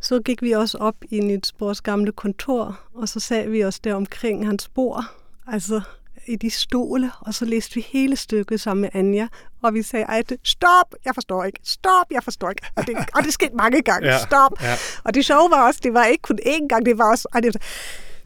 [0.00, 3.94] Så gik vi også op i Nitsborgs gamle kontor, og så sad vi os der
[3.94, 5.04] omkring hans bord.
[5.46, 5.80] Altså,
[6.26, 9.28] i de stole, og så læste vi hele stykket sammen med Anja,
[9.62, 12.66] og vi sagde, Ej, stop, jeg forstår ikke, stop, jeg forstår ikke.
[12.76, 14.62] Og det, og det skete mange gange, ja, stop.
[14.62, 14.76] Ja.
[15.04, 17.40] Og det sjove var også, det var ikke kun én gang, det var også, ej,
[17.40, 17.56] det,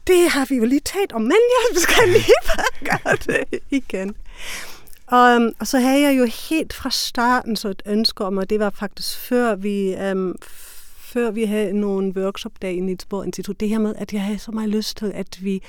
[0.07, 2.33] det har vi jo lige talt om, men jeg skal lige
[2.89, 4.15] gøre det igen.
[5.07, 8.49] Og, øhm, og så havde jeg jo helt fra starten så et ønske om, og
[8.49, 10.35] det var faktisk før vi, um,
[10.97, 14.51] før vi havde nogle workshop-dage i Nitzborg Institut, det her med, at jeg havde så
[14.51, 15.63] meget lyst til, at vi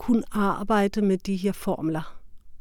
[0.00, 2.16] kunne arbejde med de her formler.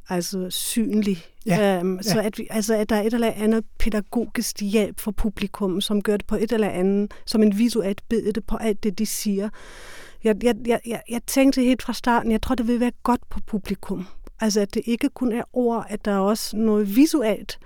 [0.09, 1.17] altså synlig.
[1.45, 2.25] Ja, Øhm, så ja.
[2.25, 6.17] at, vi, altså, at der er et eller andet pædagogisk hjælp for publikum, som gør
[6.17, 9.49] det på et eller andet, som en visuelt billede på alt det, de siger.
[10.23, 13.29] Jeg, jeg, jeg, jeg, jeg tænkte helt fra starten, jeg tror, det vil være godt
[13.29, 14.07] på publikum.
[14.39, 17.59] Altså, at det ikke kun er ord, at der er også noget visuelt.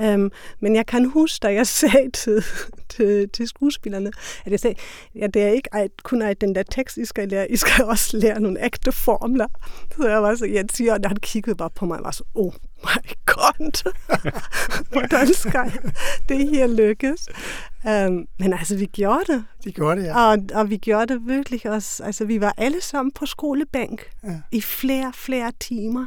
[0.00, 2.44] Um, men jeg kan huske, da jeg sagde til,
[2.88, 4.10] til, til skuespillerne,
[4.44, 4.76] at jeg sagde,
[5.14, 5.70] ja, det er ikke
[6.02, 9.46] kun alt den der tekst, I skal lære, I skal også lære nogle ægte formler.
[9.96, 12.52] Så jeg var så irriteret, og han kiggede bare på mig og var så, oh
[12.84, 13.92] my god,
[14.92, 15.72] hvordan skal
[16.28, 17.28] det her lykkes?
[17.84, 19.44] Um, men altså, vi gjorde det.
[19.64, 20.30] De gjorde det, ja.
[20.30, 22.04] Og, og vi gjorde det virkelig også.
[22.04, 24.40] Altså, vi var alle sammen på skolebænk Ja.
[24.52, 26.06] i flere, flere timer.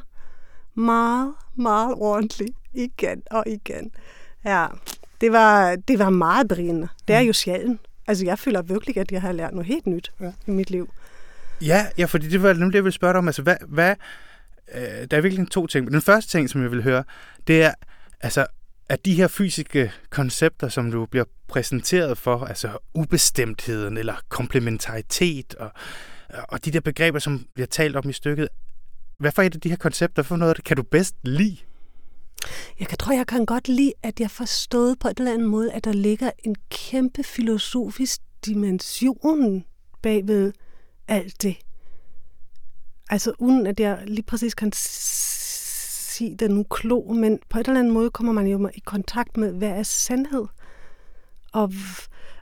[0.75, 2.57] Meget, meget ordentligt.
[2.73, 3.91] Igen og igen.
[4.45, 4.67] Ja,
[5.21, 6.87] det var, det var meget berigende.
[7.07, 7.81] Det er jo sjældent.
[8.07, 10.25] Altså, jeg føler virkelig, at jeg har lært noget helt nyt Ja.
[10.25, 10.31] ja.
[10.47, 10.89] i mit liv.
[11.61, 13.27] Ja, ja, fordi det var nemlig det, jeg ville spørge dig om.
[13.27, 13.95] Altså, hvad, hvad,
[14.75, 15.91] øh, der er virkelig to ting.
[15.91, 17.03] Den første ting, som jeg vil høre,
[17.47, 17.73] det er,
[18.21, 18.45] altså,
[18.89, 25.71] at de her fysiske koncepter, som du bliver præsenteret for, altså ubestemtheden eller komplementaritet og,
[26.49, 28.49] og de der begreber, som bliver talt om i stykket,
[29.21, 31.57] hvad for et af de her koncepter, for noget det kan du bedst lide?
[32.79, 35.71] Jeg kan, tror, jeg kan godt lide, at jeg forstod på en eller anden måde,
[35.71, 39.65] at der ligger en kæmpe filosofisk dimension
[40.01, 40.53] bagved
[41.07, 41.57] alt det.
[43.09, 47.79] Altså uden at jeg lige præcis kan sige det nu klog, men på en eller
[47.79, 50.45] anden måde kommer man jo i kontakt med, hvad er sandhed?
[51.53, 51.73] Og,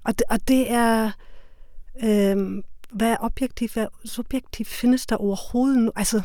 [0.04, 1.12] og, det, og det er,
[2.04, 5.92] Øh, hvad er objektivt, hvad er subjektivt, findes der overhovedet nu?
[5.96, 6.22] Altså,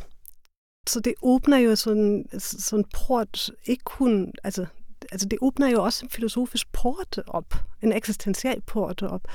[0.87, 4.67] så det åbner jo sådan sådan en port, ikke kun, altså,
[5.13, 9.29] altså det åbner jo også en filosofisk port op, en eksistentiel port op.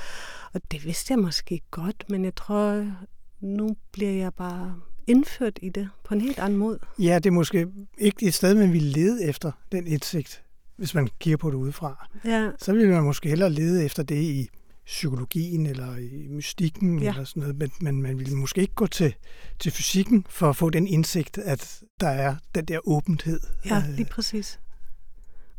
[0.52, 2.92] Og det vidste jeg måske godt, men jeg tror,
[3.40, 6.78] nu bliver jeg bare indført i det på en helt anden måde.
[6.98, 10.42] Ja, det er måske ikke et sted, man vil lede efter den indsigt,
[10.76, 12.08] hvis man kigger på det udefra.
[12.24, 14.48] Ja, Så vil man måske hellere lede efter det i
[14.90, 17.08] psykologien eller i mystikken Ja.
[17.10, 19.14] eller sådan noget, men, men man vil måske ikke gå til,
[19.58, 23.40] til fysikken for at få den indsigt, at der er den der åbenhed.
[23.64, 24.60] ja Øh, lige præcis.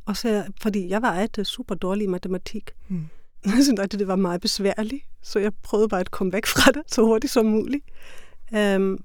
[0.05, 2.69] Og så, fordi jeg var altid super dårlig i matematik.
[2.87, 3.05] Mm.
[3.45, 6.71] Jeg synes at det var meget besværligt, så jeg prøvede bare at komme væk fra
[6.71, 7.85] det så hurtigt som muligt.
[8.51, 9.03] Um,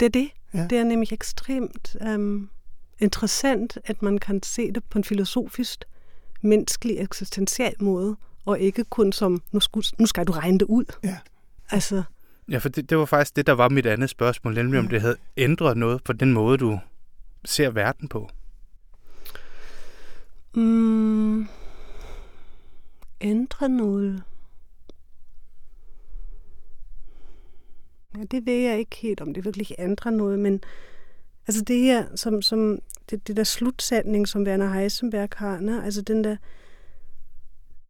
[0.00, 0.28] det er det.
[0.54, 0.66] Ja.
[0.70, 2.50] Det er nemlig ekstremt um,
[2.98, 5.84] interessant, at man kan se det på en filosofisk,
[6.42, 10.84] menneskelig, eksistentiel måde, og ikke kun som, nu, skulle, nu skal du regne det ud.
[11.04, 11.18] Ja.
[11.70, 12.02] Altså,
[12.48, 15.00] Ja, for det, det var faktisk det, der var mit andet spørgsmål, nemlig om det
[15.00, 16.78] havde ændret noget på den måde, du
[17.44, 18.28] ser verden på.
[20.54, 21.46] mm,
[23.20, 24.22] ændre noget.
[28.16, 30.60] Ja, det ved jeg ikke helt, om det virkelig ændrer noget, men
[31.46, 32.78] altså det her, som, som
[33.10, 35.84] det, det der slutsætning, som Werner Heisenberg har, ne?
[35.84, 36.36] altså den der,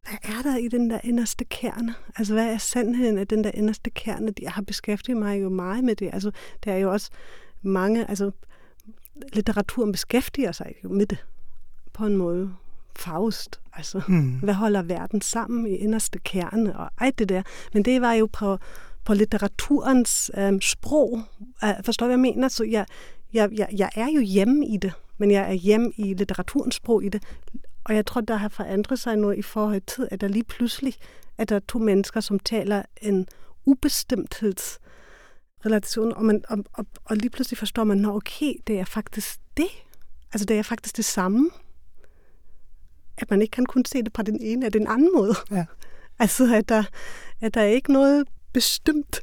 [0.09, 1.95] hvad er der i den der inderste kerne?
[2.15, 4.33] Altså, hvad er sandheden af den der inderste kerne?
[4.41, 6.09] Jeg har beskæftiget mig jo meget med det.
[6.13, 6.31] Altså,
[6.65, 7.09] der er jo også
[7.61, 8.31] mange, altså,
[9.33, 11.25] litteraturen beskæftiger sig jo med det
[11.93, 12.53] på en måde.
[12.95, 14.31] Faust, altså, Hmm.
[14.31, 17.41] hvad holder verden sammen i inderste kerne og alt det der.
[17.73, 18.57] Men det var jo på,
[19.05, 21.21] på litteraturens øhm, sprog.
[21.63, 22.47] Uh, forstår du, hvad jeg mener?
[22.47, 22.85] Så jeg,
[23.33, 27.03] jeg, jeg, jeg er jo hjemme i det, men jeg er hjemme i litteraturens sprog
[27.03, 27.23] i det.
[27.85, 30.95] Og jeg tror, der har forandret sig noget i forhold til, at der lige pludselig
[31.37, 33.27] at der er to mennesker, som taler en
[33.65, 39.39] ubestemthedsrelation, og, man, og, og, og lige pludselig forstår man, at okay, det er faktisk
[39.57, 39.67] det.
[40.33, 41.49] Altså, det er faktisk det samme.
[43.17, 45.33] At man ikke kan kun se det på den ene eller den anden måde.
[45.51, 45.65] Ja.
[46.19, 46.83] Altså, at der,
[47.41, 49.21] at der er ikke noget bestemt.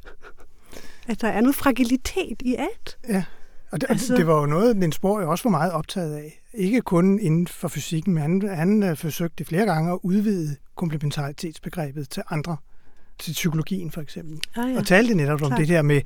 [1.07, 2.97] At der er noget fragilitet i alt.
[3.07, 3.23] Ja,
[3.71, 4.15] og det, Altså- altså...
[4.15, 6.40] det var jo noget, Niels Bohr jo også var meget optaget af.
[6.53, 12.09] Ikke kun inden for fysikken, men han, han øh, forsøgte flere gange at udvide komplementaritetsbegrebet
[12.09, 12.57] til andre,
[13.19, 14.39] til psykologien for eksempel.
[14.55, 14.77] Ah, Ja.
[14.77, 15.59] Og talte netop om Klart.
[15.59, 16.01] det der med,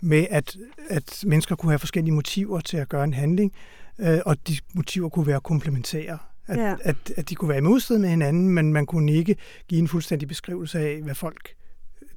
[0.00, 0.56] med at,
[0.88, 3.52] at mennesker kunne have forskellige motiver til at gøre en handling,
[3.98, 6.18] øh, og de motiver kunne være komplementære.
[6.46, 6.74] At, Ja.
[6.82, 9.36] at, at de kunne være i modstrid med hinanden, men man kunne ikke
[9.68, 11.48] give en fuldstændig beskrivelse af, hvad folk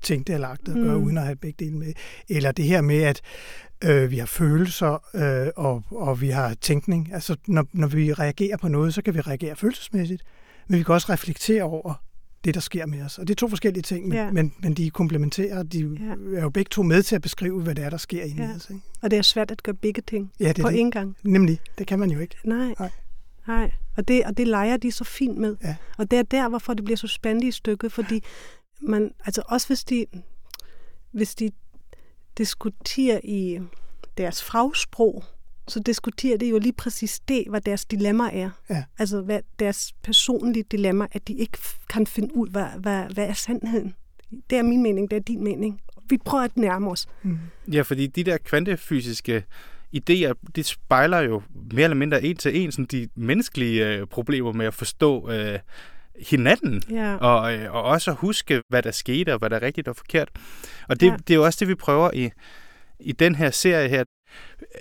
[0.01, 1.03] tænkte eller agtede at gøre, Mm.
[1.05, 1.93] uden at have begge dele med.
[2.29, 3.21] Eller det her med, at
[3.83, 7.13] øh, vi har følelser, øh, og, og vi har tænkning.
[7.13, 10.23] Altså, når, når vi reagerer på noget, så kan vi reagere følelsesmæssigt,
[10.67, 11.93] men vi kan også reflektere over
[12.43, 13.17] det, der sker med os.
[13.17, 14.31] Og det er to forskellige ting, men, Ja.
[14.31, 16.37] men, men de komplementerer, de Ja.
[16.37, 18.45] er jo begge to med til at beskrive, hvad det er, der sker inde i
[18.45, 18.55] Ja.
[18.55, 18.69] os.
[18.69, 18.81] Ikke?
[19.01, 20.87] Og det er svært at gøre begge ting Ja, det på det.
[20.87, 21.15] én gang.
[21.23, 22.35] Nemlig, det kan man jo ikke.
[22.45, 22.73] Nej.
[22.79, 22.89] Nej.
[23.47, 23.71] Nej.
[23.97, 25.55] Og det, og det leger de så fint med.
[25.63, 25.75] Ja.
[25.97, 28.23] Og det er der, hvorfor det bliver så spændende i stykket, fordi
[28.81, 30.05] man, altså også hvis de,
[31.11, 31.49] hvis de
[32.37, 33.59] diskuterer i
[34.17, 35.23] deres fagsprog,
[35.67, 38.49] så diskuterer det jo lige præcis det, hvad deres dilemma er.
[38.69, 38.83] Ja.
[38.99, 41.57] Altså hvad deres personlige dilemma, at de ikke
[41.89, 43.95] kan finde ud, hvad, hvad, hvad er sandheden.
[44.49, 45.81] Det er min mening, det er din mening.
[46.09, 47.07] Vi prøver at nærme os.
[47.71, 49.43] Ja, fordi de der kvantefysiske
[49.95, 51.41] idéer, de spejler jo
[51.71, 55.59] mere eller mindre en til en sådan de menneskelige øh, problemer med at forstå øh,
[56.27, 56.81] hinanden.
[56.89, 57.15] Ja.
[57.15, 59.95] Og, øh, og også at huske, hvad der skete, og hvad der er rigtigt og
[59.95, 60.29] forkert.
[60.89, 61.15] Og det, Ja.
[61.27, 62.29] det er jo også det, vi prøver i,
[62.99, 64.03] i den her serie her,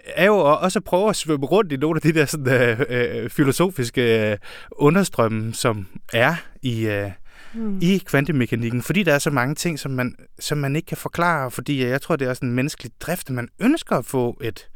[0.06, 2.80] er jo også at prøve at svømme rundt i nogle af de der sådan, øh,
[3.24, 4.38] øh, filosofiske øh,
[4.72, 7.10] understrømme, som er i, øh,
[7.54, 7.78] Mm.
[7.82, 11.50] i kvantemekanikken, fordi der er så mange ting, som man, som man ikke kan forklare,
[11.50, 14.38] fordi øh, jeg tror, det er også en menneskelig drift, at man ønsker at få
[14.42, 14.68] et,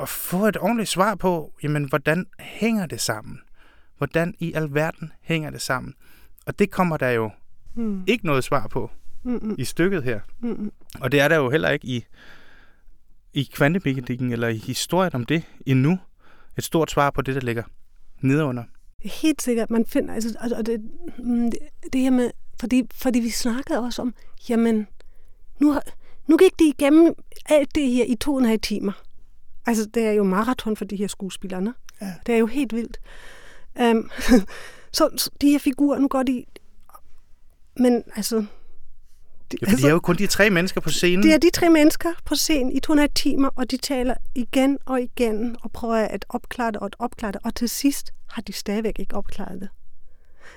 [0.00, 3.38] at få et ordentligt svar på, jamen, hvordan hænger det sammen?
[3.98, 5.94] Hvordan i alverden hænger det sammen?
[6.46, 7.30] Og det kommer der jo
[7.74, 8.04] Mm.
[8.06, 8.90] ikke noget svar på
[9.22, 9.54] Mm.
[9.58, 10.20] i stykket her.
[10.40, 10.72] Mm.
[11.00, 12.04] Og det er der jo heller ikke i,
[13.32, 15.98] i kvantemekanikken eller i historien om det endnu.
[16.58, 17.62] Et stort svar på det, der ligger
[18.20, 18.64] nedenunder.
[19.04, 20.80] Helt sikkert, man finder, altså, og og det,
[21.18, 21.58] mm, det,
[21.92, 22.30] det her med,
[22.60, 24.14] fordi, fordi vi snakkede også om,
[24.48, 24.86] jamen,
[25.60, 25.82] nu, har-
[26.26, 27.14] nu gik de igennem
[27.46, 28.92] alt det her i to og en halv timer.
[29.66, 31.74] Altså, det er jo maraton for de her skuespillere?
[32.00, 32.14] Ja.
[32.26, 32.98] Det er jo helt vildt.
[33.80, 34.10] Um,
[34.92, 36.44] så, så de her figurer, nu går de...
[37.76, 38.36] Men altså...
[39.52, 41.22] De, Ja, for de er jo kun de tre mennesker på scenen.
[41.22, 43.76] det er de tre mennesker på scenen i to og en halv timer, og de
[43.76, 47.68] taler igen og igen og prøver at opklare det og at opklare det, og til
[47.68, 49.68] sidst har de stadigvæk ikke opklaret det.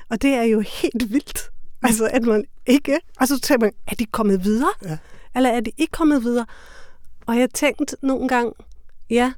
[0.10, 1.52] Og det er jo helt vildt.
[1.84, 3.00] Altså, at man ikke...
[3.20, 4.74] Og så tænker man, er de kommet videre?
[4.84, 4.98] Ja.
[5.36, 6.46] Eller er de ikke kommet videre?
[7.26, 8.54] Og jeg tænkte nogle gange,
[9.10, 9.34] ja,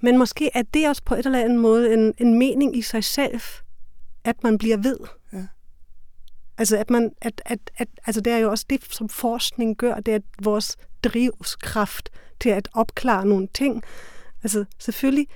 [0.00, 3.04] men måske er det også på et eller andet måde en, en mening i sig
[3.04, 3.40] selv,
[4.24, 4.98] at man bliver ved.
[5.32, 5.46] Ja.
[6.58, 9.94] Altså, at man, at, at, at, altså det er jo også det, som forskning gør,
[9.94, 13.82] det er vores drivskraft til at opklare nogle ting.
[14.42, 15.26] Altså, selvfølgelig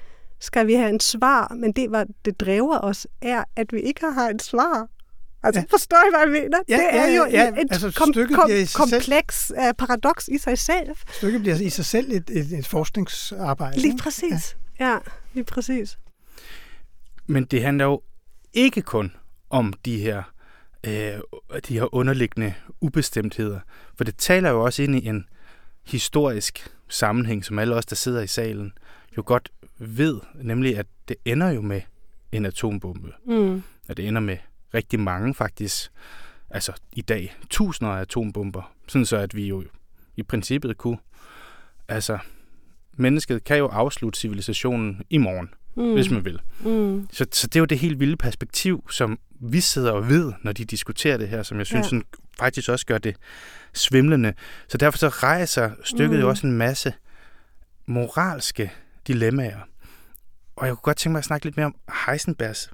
[0.40, 4.06] skal vi have en svar, men det, hvad det driver os, er, at vi ikke
[4.06, 4.88] har et svar.
[5.42, 5.64] Altså, Ja.
[5.70, 5.72] ja.
[5.76, 6.58] forstår I, hvad jeg mener?
[6.68, 7.48] Ja, det er ja, jo ja.
[7.48, 10.88] et Altså, kom, kom, sig selv- kompleks uh, paradoks i sig selv.
[11.12, 13.80] Stykket bliver i sig selv et, et, et forskningsarbejde.
[13.80, 14.56] Lige præcis.
[14.80, 14.98] Ja,
[15.34, 15.98] lige præcis.
[17.26, 18.02] Men det handler jo
[18.52, 19.12] ikke kun
[19.50, 20.22] om de her,
[20.86, 20.92] øh,
[21.68, 23.60] de her underliggende ubestemtheder.
[23.96, 25.24] For det taler jo også ind i en
[25.86, 28.72] historisk sammenhæng, som alle os, der sidder i salen,
[29.16, 29.48] jo godt
[29.78, 31.80] ved, nemlig at det ender jo med
[32.32, 33.12] en atombombe.
[33.26, 33.62] Mm.
[33.88, 34.36] Og det ender med
[34.74, 35.90] rigtig mange faktisk,
[36.50, 38.72] altså i dag, tusinder af atombomber.
[38.88, 39.64] Sådan så, at vi jo
[40.16, 40.98] i princippet kunne,
[41.88, 42.18] altså
[42.96, 45.92] mennesket kan jo afslutte civilisationen i morgen, Mm.
[45.92, 46.40] hvis man vil.
[46.60, 47.08] Mm.
[47.12, 50.52] Så, så det er jo det helt vilde perspektiv, som vi sidder og ved, når
[50.52, 51.88] de diskuterer det her, som jeg synes Ja.
[51.88, 52.04] sådan,
[52.38, 53.16] faktisk også gør det
[53.72, 54.34] svimlende.
[54.68, 56.20] Så derfor så rejser stykket mm.
[56.20, 56.92] jo også en masse
[57.86, 58.72] moralske
[59.06, 59.58] dilemmaer.
[60.56, 61.74] Og jeg kunne godt tænke mig at snakke lidt mere om
[62.06, 62.70] Heisenbergs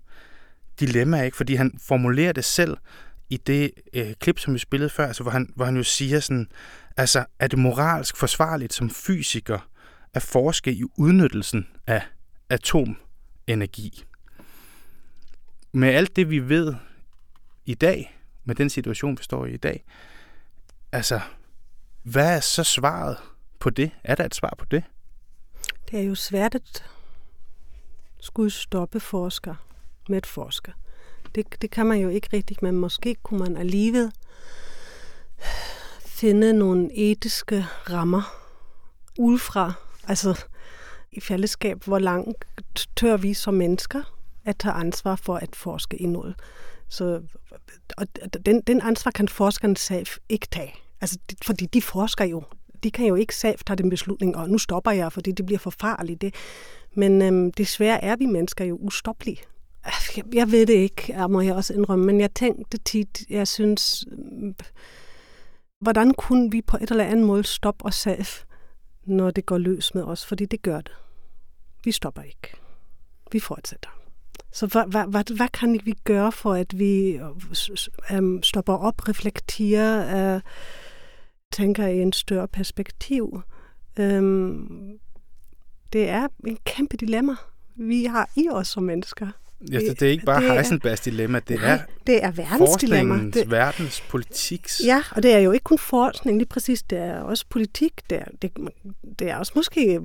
[0.81, 1.37] dilemma, ikke?
[1.37, 2.77] fordi han formulerer det selv
[3.31, 6.21] i det øh, klip, som vi spillede før, altså, hvor, han, hvor han jo siger
[6.21, 6.49] sådan,
[6.97, 9.69] altså, er det moralsk forsvarligt som fysiker
[10.15, 12.03] at forske i udnyttelsen af
[12.51, 14.05] atomenergi?
[15.73, 16.75] Med alt det, vi ved
[17.67, 19.85] i dag, med den situation, vi står i i dag,
[20.93, 21.21] altså,
[22.03, 23.17] hvad er så svaret
[23.61, 23.91] på det?
[24.05, 24.85] Er der et svar på det?
[25.91, 26.85] Det er jo svært at
[28.21, 29.66] skulle stoppe forsker
[30.09, 30.73] med et forsker.
[31.35, 34.13] Det, det kan man jo ikke rigtigt, men måske kunne man alligevel
[36.01, 38.23] finde nogle etiske rammer
[39.19, 39.73] udefra.
[40.09, 40.45] Altså
[41.13, 42.45] i fællesskab, hvor langt
[42.97, 44.03] tør vi som mennesker
[44.45, 46.35] at tage ansvar for at forske i noget.
[46.89, 47.23] Så,
[47.97, 48.07] og
[48.47, 50.75] den, den ansvar kan forskerne selv ikke tage.
[51.01, 52.43] Altså, fordi de forsker jo.
[52.83, 55.59] De kan jo ikke selv tage den beslutning, og nu stopper jeg, fordi det bliver
[55.59, 56.21] for farligt.
[56.21, 56.35] Det.
[56.95, 59.39] Men øhm, desværre er vi mennesker jo ustoppelige.
[60.17, 63.49] Jeg, jeg ved det ikke, jeg må jeg også indrømme, men jeg tænkte tit, jeg
[63.49, 64.05] synes,
[65.81, 68.27] hvordan kunne vi på et eller andet måde stoppe os selv,
[69.05, 70.27] når det går løs med os?
[70.27, 70.93] Fordi det gør det.
[71.85, 72.55] Vi stopper ikke.
[73.33, 73.91] Vi fortsætter.
[74.53, 77.21] Så hvad, hvad, hvad, hvad kan vi gøre for, at vi
[78.19, 80.41] um, stopper op, reflekterer, uh,
[81.53, 83.43] tænker i en større perspektiv?
[84.01, 84.99] Um,
[85.93, 87.35] det er en kæmpe dilemma,
[87.77, 89.29] vi har i os som mennesker.
[89.73, 92.71] Ja, det, det er ikke bare er- Heisenbergs dilemma, det Nej, er det er verdens
[92.81, 93.15] dilemma.
[93.15, 94.81] forskningens, Det, verdens politiks.
[94.85, 98.19] ja, og det er jo ikke kun forskning, lige præcis, det er også politik, det
[98.19, 98.53] er, det,
[99.19, 100.01] det er også måske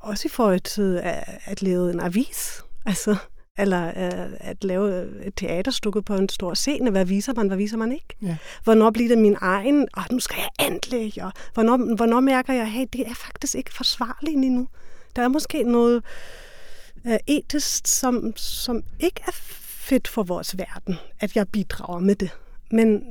[0.00, 3.16] også i forhold til at, at lave en avis, altså,
[3.58, 6.90] eller uh, at lave et teaterstykke på en stor scene.
[6.90, 8.16] Hvad viser man, hvad viser man ikke?
[8.22, 8.36] Ja.
[8.64, 12.66] Hvornår bliver det min egen, og nu skal jeg endelig, og hvornår, hvornår mærker jeg,
[12.72, 14.68] hey, det er faktisk ikke forsvarligt lige nu.
[15.16, 16.02] der er måske noget
[17.04, 22.30] uh, etisk, som, som ikke er fedt for vores verden, at jeg bidrager med det.
[22.70, 23.02] Men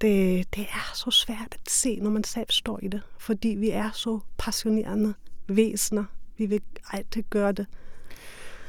[0.00, 3.70] det, det er så svært at se, når man selv står i det, fordi vi
[3.70, 5.14] er så passionerende
[5.48, 6.04] væsener.
[6.38, 6.60] Vi vil
[6.92, 7.66] altid gøre det.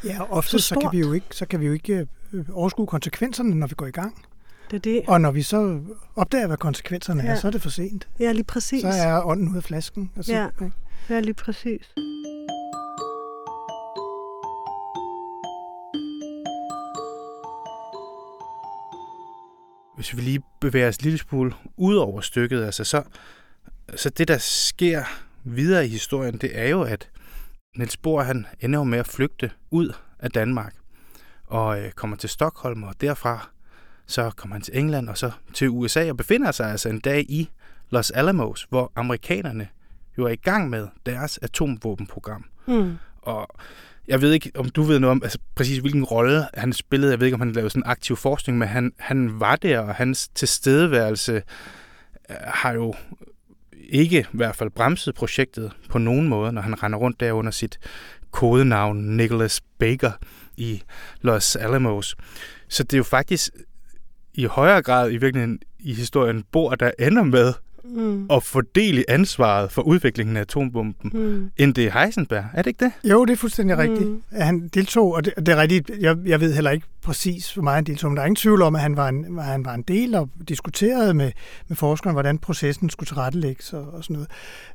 [0.03, 2.45] Ja, og ofte så, så, kan vi jo ikke, så kan vi jo ikke øh,
[2.51, 4.25] overskue konsekvenserne, når vi går i gang.
[4.71, 5.03] Det er det.
[5.07, 5.81] Og når vi så
[6.15, 7.29] opdager, hvad konsekvenserne ja.
[7.29, 8.07] er, så er det for sent.
[8.19, 8.81] Ja, lige præcis.
[8.81, 10.11] Så er ånden ud af flasken.
[10.15, 10.71] Altså, ja, ikke?
[11.09, 11.93] ja, lige præcis.
[20.03, 23.03] Hvis vi lige bevæger os en lille smule ud over stykket, altså så,
[23.95, 25.03] så det, der sker
[25.43, 27.09] videre i historien, det er jo, at
[27.77, 30.75] Niels Bohr, han ender jo med at flygte ud af Danmark
[31.47, 33.49] og øh, kommer til Stockholm, og derfra
[34.05, 37.19] så kommer han til England og så til USA og befinder sig altså en dag
[37.29, 37.49] i
[37.89, 39.67] Los Alamos, hvor amerikanerne
[40.17, 42.45] jo er i gang med deres atomvåbenprogram.
[42.67, 42.97] Mm.
[43.21, 43.47] Og
[44.07, 47.11] jeg ved ikke, om du ved noget om altså, præcis, hvilken rolle han spillede.
[47.11, 49.95] Jeg ved ikke, om han lavede sådan aktiv forskning, men han, han var der, og
[49.95, 51.33] hans tilstedeværelse
[52.29, 52.93] øh, har jo
[53.89, 57.51] ikke i hvert fald bremset projektet på nogen måde, når han render rundt der under
[57.51, 57.79] sit
[58.31, 60.11] kodenavn Nicholas Baker
[60.57, 60.83] i
[61.21, 62.15] Los Alamos.
[62.67, 63.51] Så det er jo faktisk
[64.33, 67.53] i højere grad i virkeligheden i historien bor, der ender med
[67.83, 68.27] mm.
[68.29, 71.51] at fordele ansvaret for udviklingen af atombomben, mm.
[71.57, 72.45] end det er Heisenberg.
[72.53, 73.09] Er det ikke det?
[73.11, 73.81] Jo, det er fuldstændig mm.
[73.81, 74.09] rigtigt.
[74.31, 77.75] Han deltog, og det, det er rigtigt, jeg, jeg ved heller ikke præcis, hvor meget
[77.75, 79.81] han deltog, men der er ingen tvivl om, at han var en, han var en
[79.81, 81.31] del og diskuterede med,
[81.67, 84.25] med forskerne, hvordan processen skulle tilrettelægges og, og sådan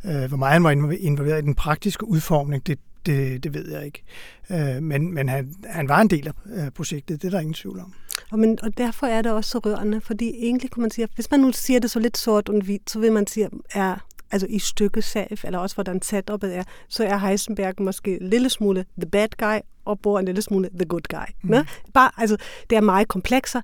[0.05, 0.23] noget.
[0.23, 2.79] Øh, hvor meget han var involveret i den praktiske udformning, det,
[3.09, 4.03] det, det ved jeg ikke.
[4.51, 7.81] Øh, men men han, han var en del af projektet, det er der ingen tvivl
[7.81, 7.93] om.
[8.31, 11.11] Og, men, og derfor er det også så rørende, fordi egentlig kunne man sige, at
[11.15, 13.97] hvis man nu siger det så lidt sort og hvidt, så vil man sige, er
[14.31, 18.51] altså i stykket selv, eller også hvordan setupet er, så er Heisenberg måske en lille
[18.51, 21.35] smule the bad guy, og Bohr en lille smule the good guy.
[21.43, 21.51] Mm.
[21.51, 21.67] Ne?
[21.95, 22.37] Bare, altså,
[22.71, 23.61] det er meget komplekser.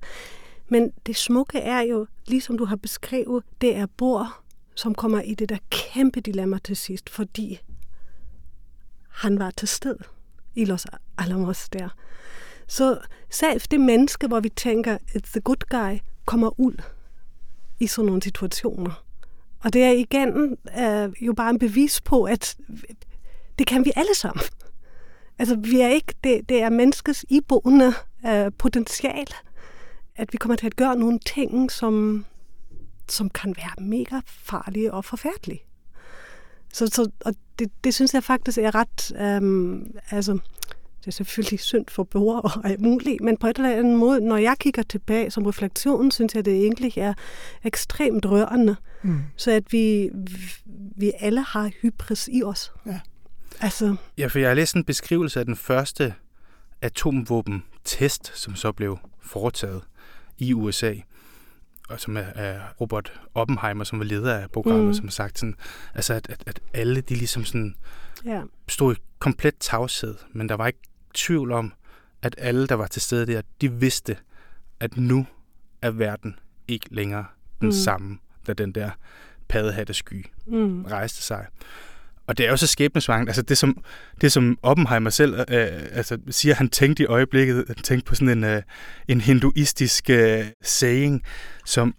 [0.69, 4.41] Men det smukke er jo, ligesom du har beskrevet, det er Bohr,
[4.75, 7.59] som kommer i det der kæmpe dilemma til sidst, fordi
[9.15, 9.95] han var til sted
[10.55, 10.85] i Los
[11.17, 11.89] Alamos der.
[12.67, 12.99] Så
[13.29, 16.81] selv det menneske, hvor vi tænker, at the good guy, kommer ud
[17.79, 19.03] i sådan nogle situationer.
[19.59, 22.57] Og det er igen øh, jo bare en bevis på, at
[23.59, 24.43] det kan vi alle sammen.
[25.39, 27.93] Altså, vi er ikke, det, det er menneskets iboende
[28.27, 29.35] øh, potentiale,
[30.15, 32.25] at vi kommer til at gøre nogle ting, som,
[33.09, 35.61] som kan være mega farlige og forfærdelige.
[36.75, 39.11] Så, så og det, det synes jeg faktisk er ret,
[39.41, 40.33] um, altså,
[40.99, 44.21] det er selvfølgelig synd for borgere og alt muligt, men på et eller andet måde,
[44.21, 47.13] når jeg kigger tilbage som refleksion, synes jeg, det egentlig er
[47.63, 48.75] ekstremt rørende.
[49.03, 49.19] Mm.
[49.35, 50.09] Så at vi,
[50.97, 52.71] vi alle har hybris i os.
[52.85, 52.99] Ja.
[53.59, 53.95] Altså.
[54.17, 56.13] Ja, for jeg har læst en beskrivelse af den første
[56.81, 59.81] atomvåben-test, som så blev foretaget
[60.37, 60.93] i USA
[61.89, 64.93] og som er, er Robert Oppenheimer, som var leder af programmet, mm.
[64.93, 65.55] som har sagt sådan,
[65.93, 67.75] altså at, at, at alle de ligesom sådan
[68.25, 68.41] ja.
[68.67, 70.79] stod i komplet tavshed, men der var ikke
[71.13, 71.73] tvivl om,
[72.21, 74.17] at alle, der var til stede der, de vidste,
[74.79, 75.25] at nu
[75.81, 77.25] er verden ikke længere
[77.61, 77.71] den mm.
[77.71, 78.17] samme,
[78.47, 78.91] da den der
[79.47, 80.85] paddehattesky mm.
[80.85, 81.47] rejste sig.
[82.27, 83.29] Og det er jo så skæbnesvangt.
[83.29, 83.83] Altså det, som,
[84.21, 88.37] det, som Oppenheimer selv øh, altså, siger, han tænkte i øjeblikket, han tænkte på sådan
[88.37, 88.61] en, øh,
[89.07, 91.21] en hinduistisk øh, saying,
[91.65, 91.95] som,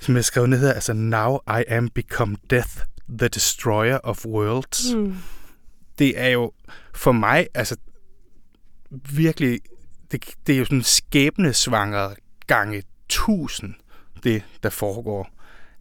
[0.00, 2.70] som jeg skrev ned her, altså Now I am become death,
[3.08, 4.94] the destroyer of worlds.
[4.94, 5.16] Mm.
[5.98, 6.52] Det er jo
[6.94, 7.76] for mig, altså
[9.12, 9.60] virkelig,
[10.12, 12.10] det, det er jo sådan skæbnesvanger
[12.46, 13.74] gange tusind,
[14.24, 15.30] det der foregår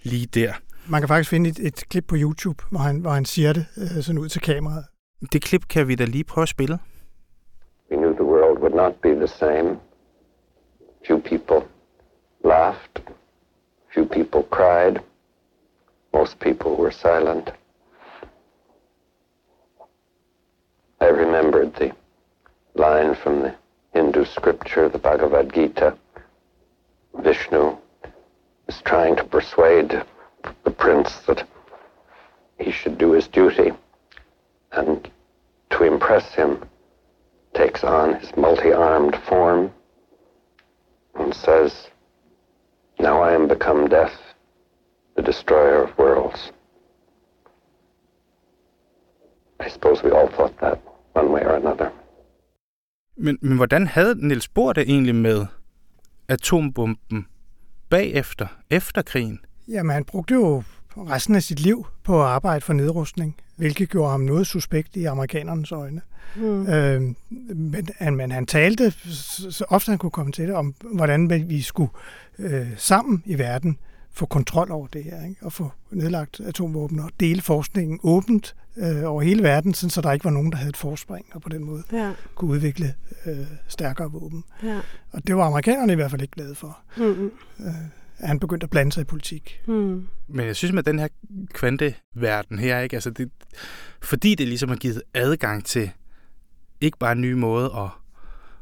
[0.04, 0.54] lige der.
[0.90, 3.66] Man kan faktisk finde et, et klip på YouTube, hvor han, hvor han siger det
[3.78, 4.86] øh, sådan ud til kameraet.
[5.34, 6.80] Det klip kan vi da lige prøve at spille.
[7.92, 9.80] We knew the world would not be the same.
[11.08, 11.62] Few people
[12.44, 12.96] laughed.
[13.94, 14.96] Few people cried.
[16.14, 17.54] Most people were silent.
[21.02, 21.92] I remembered the
[22.76, 23.54] line from the
[23.94, 25.94] Hindu scripture, the Bhagavad Gita.
[27.24, 27.78] Vishnu
[28.70, 30.04] is trying to persuade
[30.64, 31.48] the prince that
[32.60, 33.72] he should do his duty,
[34.72, 35.10] and
[35.70, 36.64] to impress him,
[37.54, 39.72] takes on his multi-armed form
[41.16, 41.90] and says,
[43.00, 44.18] Now I am become death,
[45.16, 46.52] the destroyer of worlds.
[49.60, 50.80] I suppose we all thought that
[51.14, 51.92] one way or another.
[53.16, 55.46] Men, men hvordan havde Niels Bohr det egentlig med
[56.30, 57.28] atombomben
[57.90, 59.40] bagefter, efter krigen?
[59.68, 60.64] Jamen, han brugte jo
[60.98, 63.36] resten af sit liv på at arbejde for nedrustning.
[63.56, 66.02] hvilket gjorde ham noget suspekt i amerikanernes øjne.
[66.36, 66.68] Mm.
[66.68, 67.02] Øh,
[67.56, 68.92] men, han- men han talte,
[69.52, 71.92] så, ofte han kunne komme til det, om hvordan vi skulle
[72.40, 73.78] øh, sammen i verden
[74.12, 75.46] få kontrol over det her, ikke?
[75.46, 80.12] og få nedlagt atomvåben og dele forskningen åbent øh, over hele verden, sådan, så der
[80.12, 82.94] ikke var nogen, der havde et forspring, og på den måde Ja, kunne udvikle
[83.26, 83.38] øh,
[83.68, 84.44] stærkere våben.
[84.64, 84.80] ja.
[85.12, 87.32] Og det var amerikanerne i hvert fald ikke glade for, Mm,
[88.18, 89.62] at han begyndte at blande sig i politik.
[89.68, 91.08] mm, Men jeg synes med den her
[91.54, 92.96] kvanteverden her, ikke?
[92.96, 93.32] Altså det,
[94.02, 95.92] fordi det ligesom har givet adgang til
[96.82, 97.90] ikke bare en ny måde at,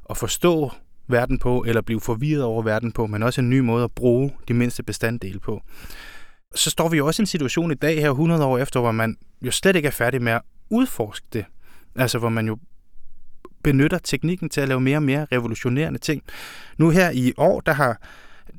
[0.10, 0.72] at forstå
[1.08, 4.32] verden på, eller blive forvirret over verden på, men også en ny måde at bruge
[4.48, 5.62] de mindste bestanddele på.
[6.56, 8.92] Så står vi jo også i en situation i dag her 100 år efter, hvor
[8.92, 11.46] man jo slet ikke er færdig med at udforske det.
[11.96, 12.58] Altså hvor man jo
[13.64, 16.24] benytter teknikken til at lave mere og mere revolutionerende ting.
[16.78, 18.02] Nu her i år, der har,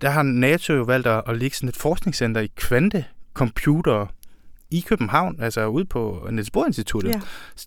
[0.02, 4.06] der har NATO jo valgt at, at lægge sådan et forskningscenter i kvantecomputere
[4.70, 7.14] i København, altså ude på Niels Bohr Instituttet.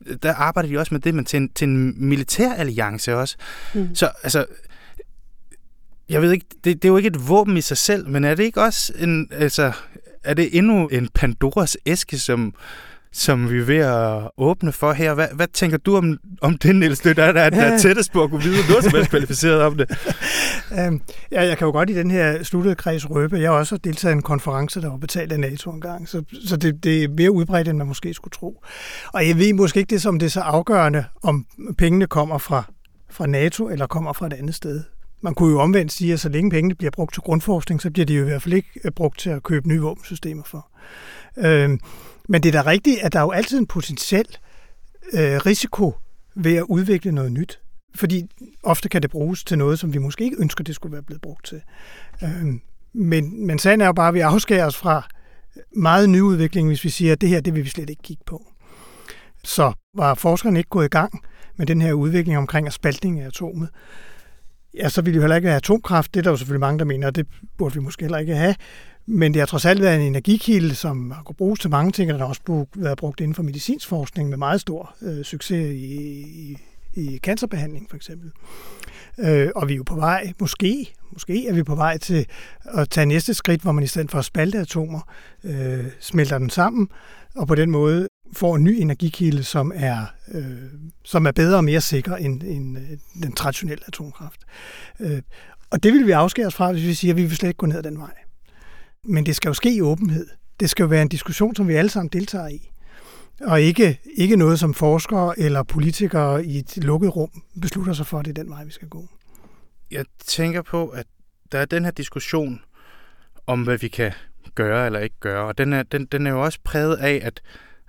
[0.08, 0.14] ja.
[0.24, 3.38] Der arbejder de også med det, men til en, til en militær alliance også.
[3.74, 3.96] Mm.
[3.96, 4.46] Så altså,
[6.10, 8.36] jeg ved ikke, det, det er jo ikke et våben i sig selv, men er
[8.36, 9.72] det ikke også en, altså,
[10.24, 12.54] er det endnu en Pandoras æske, som,
[13.14, 15.14] som vi er ved at åbne for her?
[15.14, 17.00] Hvad, hvad tænker du om, om det, Niels?
[17.00, 19.62] Det er der, er- der er tættest på at kunne vide noget som helst kvalificeret
[19.62, 19.90] om det.
[20.80, 21.02] Øhm,
[21.32, 23.38] ja, jeg kan jo godt i den her sluttede kreds røbe.
[23.40, 26.58] Jeg har også deltaget i en konference, der var betalt af NATO engang, så, så
[26.58, 28.64] det, det er mere udbredt, end man måske skulle tro.
[29.14, 31.46] Og jeg ved måske ikke det, som det er så afgørende, om
[31.78, 32.64] pengene kommer fra,
[33.12, 34.84] fra NATO eller kommer fra et andet sted.
[35.22, 38.06] Man kunne jo omvendt sige, at så længe pengene bliver brugt til grundforskning, så bliver
[38.06, 40.68] de jo i hvert fald ikke øh, brugt til at købe nye våbensystemer for.
[41.38, 41.80] Øhm,
[42.30, 44.38] men det er da rigtigt, at der er jo altid en potentiel
[45.14, 45.94] øh, risiko
[46.36, 47.60] ved at udvikle noget nyt.
[47.96, 48.26] Fordi
[48.64, 51.22] ofte kan det bruges til noget, som vi måske ikke ønsker, det skulle være blevet
[51.22, 51.62] brugt til.
[52.24, 52.62] Øhm,
[52.94, 55.08] men, men sagen er jo bare, at vi afskærer os fra
[55.76, 58.24] meget ny udvikling, hvis vi siger, at det her, det vil vi slet ikke kigge
[58.26, 58.46] på.
[59.44, 61.22] Så var forskerne ikke gået i gang
[61.58, 63.70] med den her udvikling omkring spaltning af atomet,
[64.74, 66.14] ja, så ville vi heller ikke have atomkraft.
[66.14, 68.36] Det er der jo selvfølgelig mange, der mener, og det burde vi måske heller ikke
[68.36, 68.56] have.
[69.06, 72.12] Men det har trods alt været en energikilde, som har kunnet bruges til mange ting,
[72.14, 75.74] og der har også været brugt inden for medicinsk forskning med meget stor øh, succes
[75.74, 76.20] i,
[76.52, 76.58] i,
[76.94, 78.32] i cancerbehandling for eksempel.
[79.20, 82.26] Øh, og vi er jo på vej, måske, måske er vi på vej til
[82.64, 85.02] at tage næste skridt, hvor man i stedet for at spalte atomer,
[85.44, 86.88] øh, smelter dem sammen,
[87.36, 90.58] og på den måde får en ny energikilde, som er, øh,
[91.04, 94.42] som er bedre og mere sikker end, end øh, den traditionelle atomkraft.
[95.00, 95.22] Øh,
[95.70, 97.58] og det vil vi afskære os fra, hvis vi siger, at vi vil slet ikke
[97.58, 98.14] gå ned ad den vej.
[99.04, 100.28] Men det skal jo ske i åbenhed.
[100.60, 102.72] Det skal jo være en diskussion, som vi alle sammen deltager i.
[103.42, 107.30] Og ikke, ikke noget, som forskere eller politikere i et lukket rum
[107.62, 109.08] beslutter sig for, at det er den vej, vi skal gå.
[109.92, 111.06] Jeg tænker på, at
[111.52, 112.62] der er den her diskussion
[113.48, 114.12] om, hvad vi kan
[114.56, 115.46] gøre eller ikke gøre.
[115.46, 117.42] Og den er, den, den er jo også præget af, at,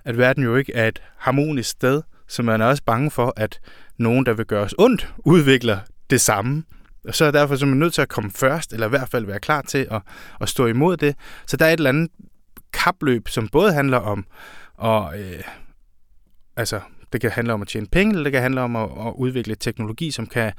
[0.05, 3.59] at verden jo ikke er et harmonisk sted, så man er også bange for, at
[3.97, 5.79] nogen, der vil gøre os ondt, udvikler
[6.09, 6.63] det samme.
[7.07, 9.09] Og så er derfor så er man nødt til at komme først, eller i hvert
[9.09, 10.01] fald være klar til at,
[10.41, 11.15] at stå imod det.
[11.47, 12.11] Så der er et eller andet
[12.73, 14.25] kapløb, som både handler om
[14.81, 15.43] og øh,
[16.55, 16.79] altså,
[17.13, 19.55] det kan handle om at tjene penge, eller det kan handle om at, at udvikle
[19.55, 20.53] teknologi, som kan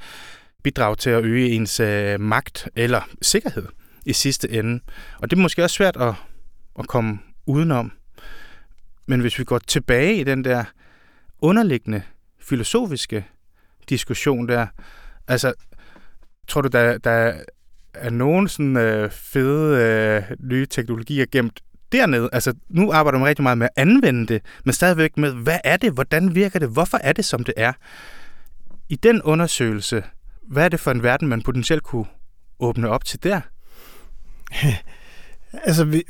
[0.63, 3.67] bidrage til at øge ens øh, magt eller sikkerhed
[4.05, 4.79] i sidste ende.
[5.19, 6.13] Og det er måske også svært at,
[6.79, 7.91] at komme udenom.
[9.05, 10.63] Men hvis vi går tilbage i den der
[11.39, 12.01] underliggende
[12.39, 13.25] filosofiske
[13.89, 14.67] diskussion der,
[15.27, 15.53] altså,
[16.47, 17.33] tror du, der, der
[17.93, 21.59] er nogen sådan øh, fede øh, nye teknologier gemt
[21.93, 22.29] dernede?
[22.33, 25.77] Altså, nu arbejder man rigtig meget med at anvende det, men stadigvæk med, hvad er
[25.77, 27.73] det, hvordan virker det, hvorfor er det, som det er?
[28.89, 30.03] I den undersøgelse,
[30.47, 32.05] hvad er det for en verden, man potentielt kunne
[32.59, 33.41] åbne op til der?
[35.63, 36.03] Altså, vi-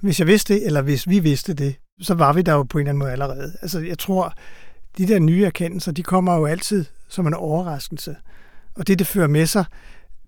[0.00, 2.78] hvis jeg vidste det, eller hvis vi vidste det, så var vi der jo på
[2.78, 3.52] en eller anden måde allerede.
[3.62, 4.34] Altså, jeg tror,
[4.98, 8.16] de der nye erkendelser, de kommer jo altid som en overraskelse.
[8.74, 9.64] Og det, det fører med sig,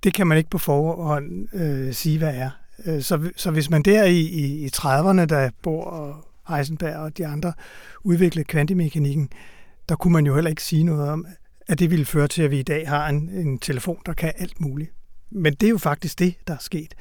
[0.05, 2.51] det kan man ikke på forhånd øh, sige, hvad er.
[2.87, 7.19] Øh, så, så hvis man der i, i, i 30'erne, da Bohr og Heisenberg og
[7.19, 7.53] de andre
[8.03, 9.29] udviklede kvantemekanikken,
[9.89, 11.27] der kunne man jo heller ikke sige noget om,
[11.69, 14.33] at det ville føre til, at vi i dag har en, en telefon, der kan
[14.39, 14.93] alt muligt.
[15.31, 16.95] Men det er jo faktisk det, der er sket.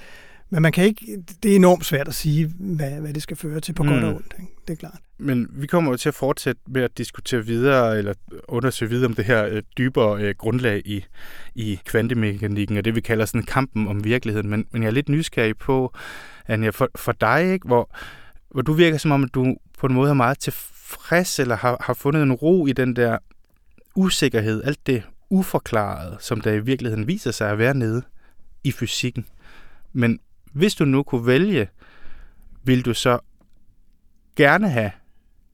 [0.53, 3.59] Men man kan ikke, det er enormt svært at sige, hvad, hvad det skal føre
[3.59, 3.89] til på mm.
[3.89, 4.15] godt og Mm.
[4.15, 4.33] ondt.
[4.39, 4.51] Ikke?
[4.67, 4.99] Det er klart.
[5.17, 8.13] Men vi kommer jo til at fortsætte med at diskutere videre, eller
[8.47, 11.05] undersøge videre om det her øh, dybere øh, grundlag i,
[11.55, 14.49] i kvantemekanikken, og det vi kalder sådan kampen om virkeligheden.
[14.49, 15.93] Men, men jeg er lidt nysgerrig på,
[16.47, 17.95] Anja, for, for dig, ikke, hvor,
[18.51, 21.77] hvor du virker som om, at du på en måde er meget tilfreds, eller har,
[21.79, 23.17] har fundet en ro i den der
[23.95, 28.01] usikkerhed, alt det uforklarede, som der i virkeligheden viser sig at være nede
[28.63, 29.25] i fysikken.
[29.93, 30.19] Men
[30.51, 31.67] hvis du nu kunne vælge,
[32.63, 33.19] vil du så
[34.35, 34.91] gerne have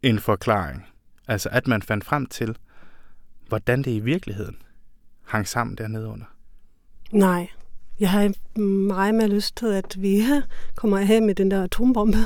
[0.02, 0.86] en forklaring.
[1.28, 2.58] Altså at man fandt frem til,
[3.48, 4.58] hvordan det i virkeligheden
[5.26, 6.26] hang sammen dernede under.
[7.12, 7.48] Nej,
[8.00, 10.24] jeg har meget mere lyst til, at vi
[10.76, 12.18] kommer af med den der atombombe.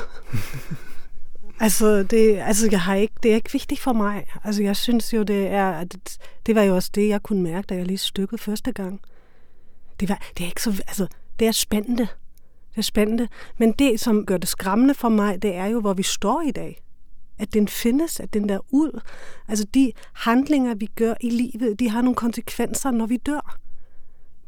[1.60, 4.26] altså, det, altså jeg har ikke, det er ikke vigtigt for mig.
[4.44, 7.42] Altså, jeg synes jo, det er, at det, det var jo også det, jeg kunne
[7.42, 9.00] mærke, da jeg lige stykket første gang.
[10.00, 11.06] Det, var, det er ikke så, altså,
[11.38, 12.08] det er spændende.
[12.72, 13.28] Det er spændende.
[13.58, 16.50] Men det, som gør det skræmmende for mig, det er jo, hvor vi står i
[16.50, 16.82] dag.
[17.38, 19.00] At den findes, at den der ud.
[19.48, 23.58] Altså de handlinger, vi gør i livet, de har nogle konsekvenser, når vi dør.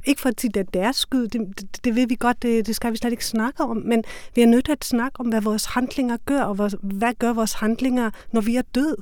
[0.07, 2.43] Ikke for at sige, at det er deres skyld, det, det, det ved vi godt,
[2.43, 4.05] det, det skal vi slet ikke snakke om, men
[4.35, 7.33] vi er nødt til at snakke om, hvad vores handlinger gør, og hvad, hvad gør
[7.33, 8.97] vores handlinger, når vi er død.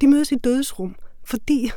[0.00, 1.70] De mødes i dødsrum, fordi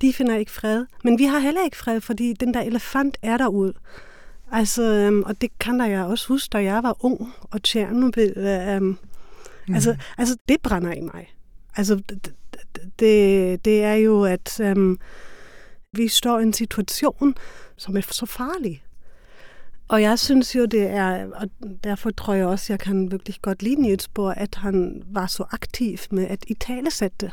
[0.00, 0.86] de finder ikke fred.
[1.04, 3.74] Men vi har heller ikke fred, fordi den der elefant er derude.
[4.52, 8.84] Altså, øhm, og det kan jeg også huske, da jeg var ung, og Tjernobyl, øhm,
[9.68, 9.74] mm.
[9.74, 11.34] altså, altså, det brænder i mig.
[11.76, 12.34] Altså, det,
[12.98, 14.98] det, det er jo, at øhm,
[15.92, 17.34] vi står i en situation,
[17.76, 18.82] som er så farlig.
[19.88, 21.48] Og jeg synes jo, det er, og
[21.84, 25.98] derfor tror jeg også, jeg kan virkelig godt lide Nielsborg, at han var så aktiv
[26.10, 27.32] med at italesætte det.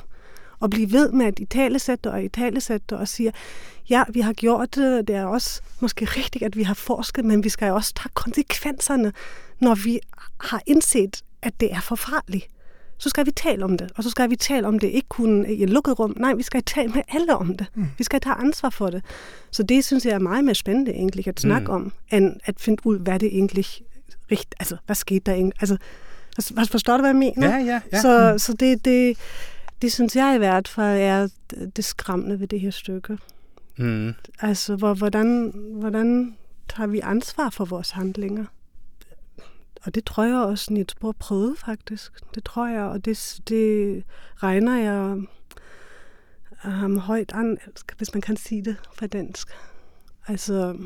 [0.60, 3.34] Og blive ved med at italesætte og italesætte og sige,
[3.90, 7.44] ja, vi har gjort det, det er også måske rigtigt, at vi har forsket, men
[7.44, 9.14] vi skal jo også tage konsekvenserne,
[9.60, 10.00] når vi
[10.40, 12.48] har indset, at det er forfarligt
[12.98, 13.92] så skal vi tale om det.
[13.96, 16.14] Og så skal vi tale om det ikke kun i et lukket rum.
[16.18, 17.68] Nej, vi skal tale med alle om det.
[17.76, 17.88] Mm.
[17.98, 19.04] Vi skal tage ansvar for det.
[19.52, 21.74] Så det synes jeg er meget mere spændende egentlig at snakke mm.
[21.74, 23.66] om, end at finde ud, hvad det egentlig
[24.32, 25.54] rigt, altså hvad skete der egentlig?
[25.62, 25.78] Altså,
[26.38, 27.50] altså, forstår du, hvad jeg mener?
[27.50, 28.02] Ja, ja, ja.
[28.02, 28.40] Så, mm.
[28.40, 29.18] så det, det,
[29.86, 31.28] det synes jeg i hvert fald er
[31.76, 33.18] det skræmmende ved det her stykke.
[33.78, 34.14] Mm.
[34.40, 36.38] Altså, hvor, hvordan, hvordan
[36.70, 38.46] tager vi ansvar for vores handlinger?
[39.84, 42.12] Og det tror jeg også, Niels Bohr prøvede faktisk.
[42.36, 44.04] Det tror jeg, og det, det
[44.36, 45.22] regner jeg
[46.56, 47.58] ham højt an,
[47.98, 49.48] hvis man kan sige det på dansk.
[50.28, 50.78] Altså,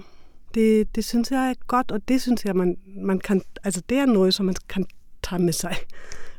[0.54, 3.98] det, det synes jeg er godt, og det synes jeg, man, man kan, altså det
[3.98, 4.86] er noget, som man kan
[5.24, 5.76] tage med sig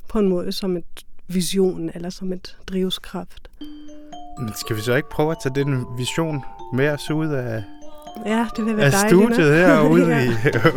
[0.08, 3.48] på en måde som et vision eller som et drivskraft.
[4.38, 7.62] Men skal vi så ikke prøve at tage den vision med os ud af,
[8.26, 9.34] Ja, det vil være af dejligt.
[9.34, 10.22] studiet her ude, ja.
[10.22, 10.30] i,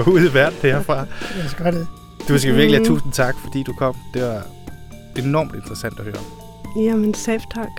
[0.07, 0.95] ude i verden herfra.
[0.97, 1.87] Jeg skal det.
[2.27, 3.95] Du skal virkelig have tusind tak, fordi du kom.
[4.13, 4.41] Det var
[5.17, 6.15] enormt interessant at høre.
[6.77, 7.69] Jamen, selv tak.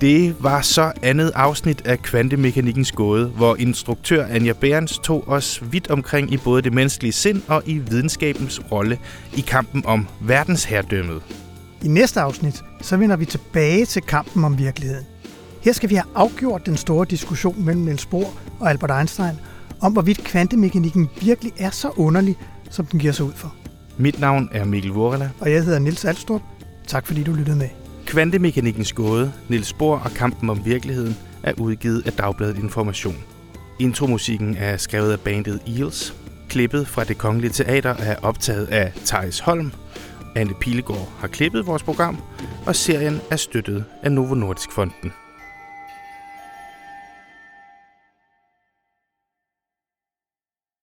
[0.00, 5.90] Det var så andet afsnit af Kvantemekanikkens gåde, hvor instruktør Anja Berens tog os vidt
[5.90, 8.98] omkring i både det menneskelige sind og i videnskabens rolle
[9.36, 11.22] i kampen om verdensherredømmet.
[11.84, 15.06] I næste afsnit, så vender vi tilbage til kampen om virkeligheden.
[15.60, 19.34] Her skal vi have afgjort den store diskussion mellem Niels Bohr og Albert Einstein
[19.80, 22.36] om, hvorvidt kvantemekanikken virkelig er så underlig,
[22.70, 23.54] som den giver sig ud for.
[23.98, 25.30] Mit navn er Mikkel Vorela.
[25.40, 26.42] Og jeg hedder Nils Alstrup.
[26.86, 27.68] Tak fordi du lyttede med.
[28.06, 33.16] Kvantemekanikkens gåde, Niels Bohr og kampen om virkeligheden er udgivet af Dagbladet Information.
[33.78, 36.14] Intromusikken er skrevet af bandet Eels.
[36.48, 39.72] Klippet fra det kongelige teater er optaget af Thijs Holm.
[40.38, 42.18] Anne Pilegaard har klippet vores program,
[42.66, 45.12] og serien er støttet af Novo Nordisk Fonden.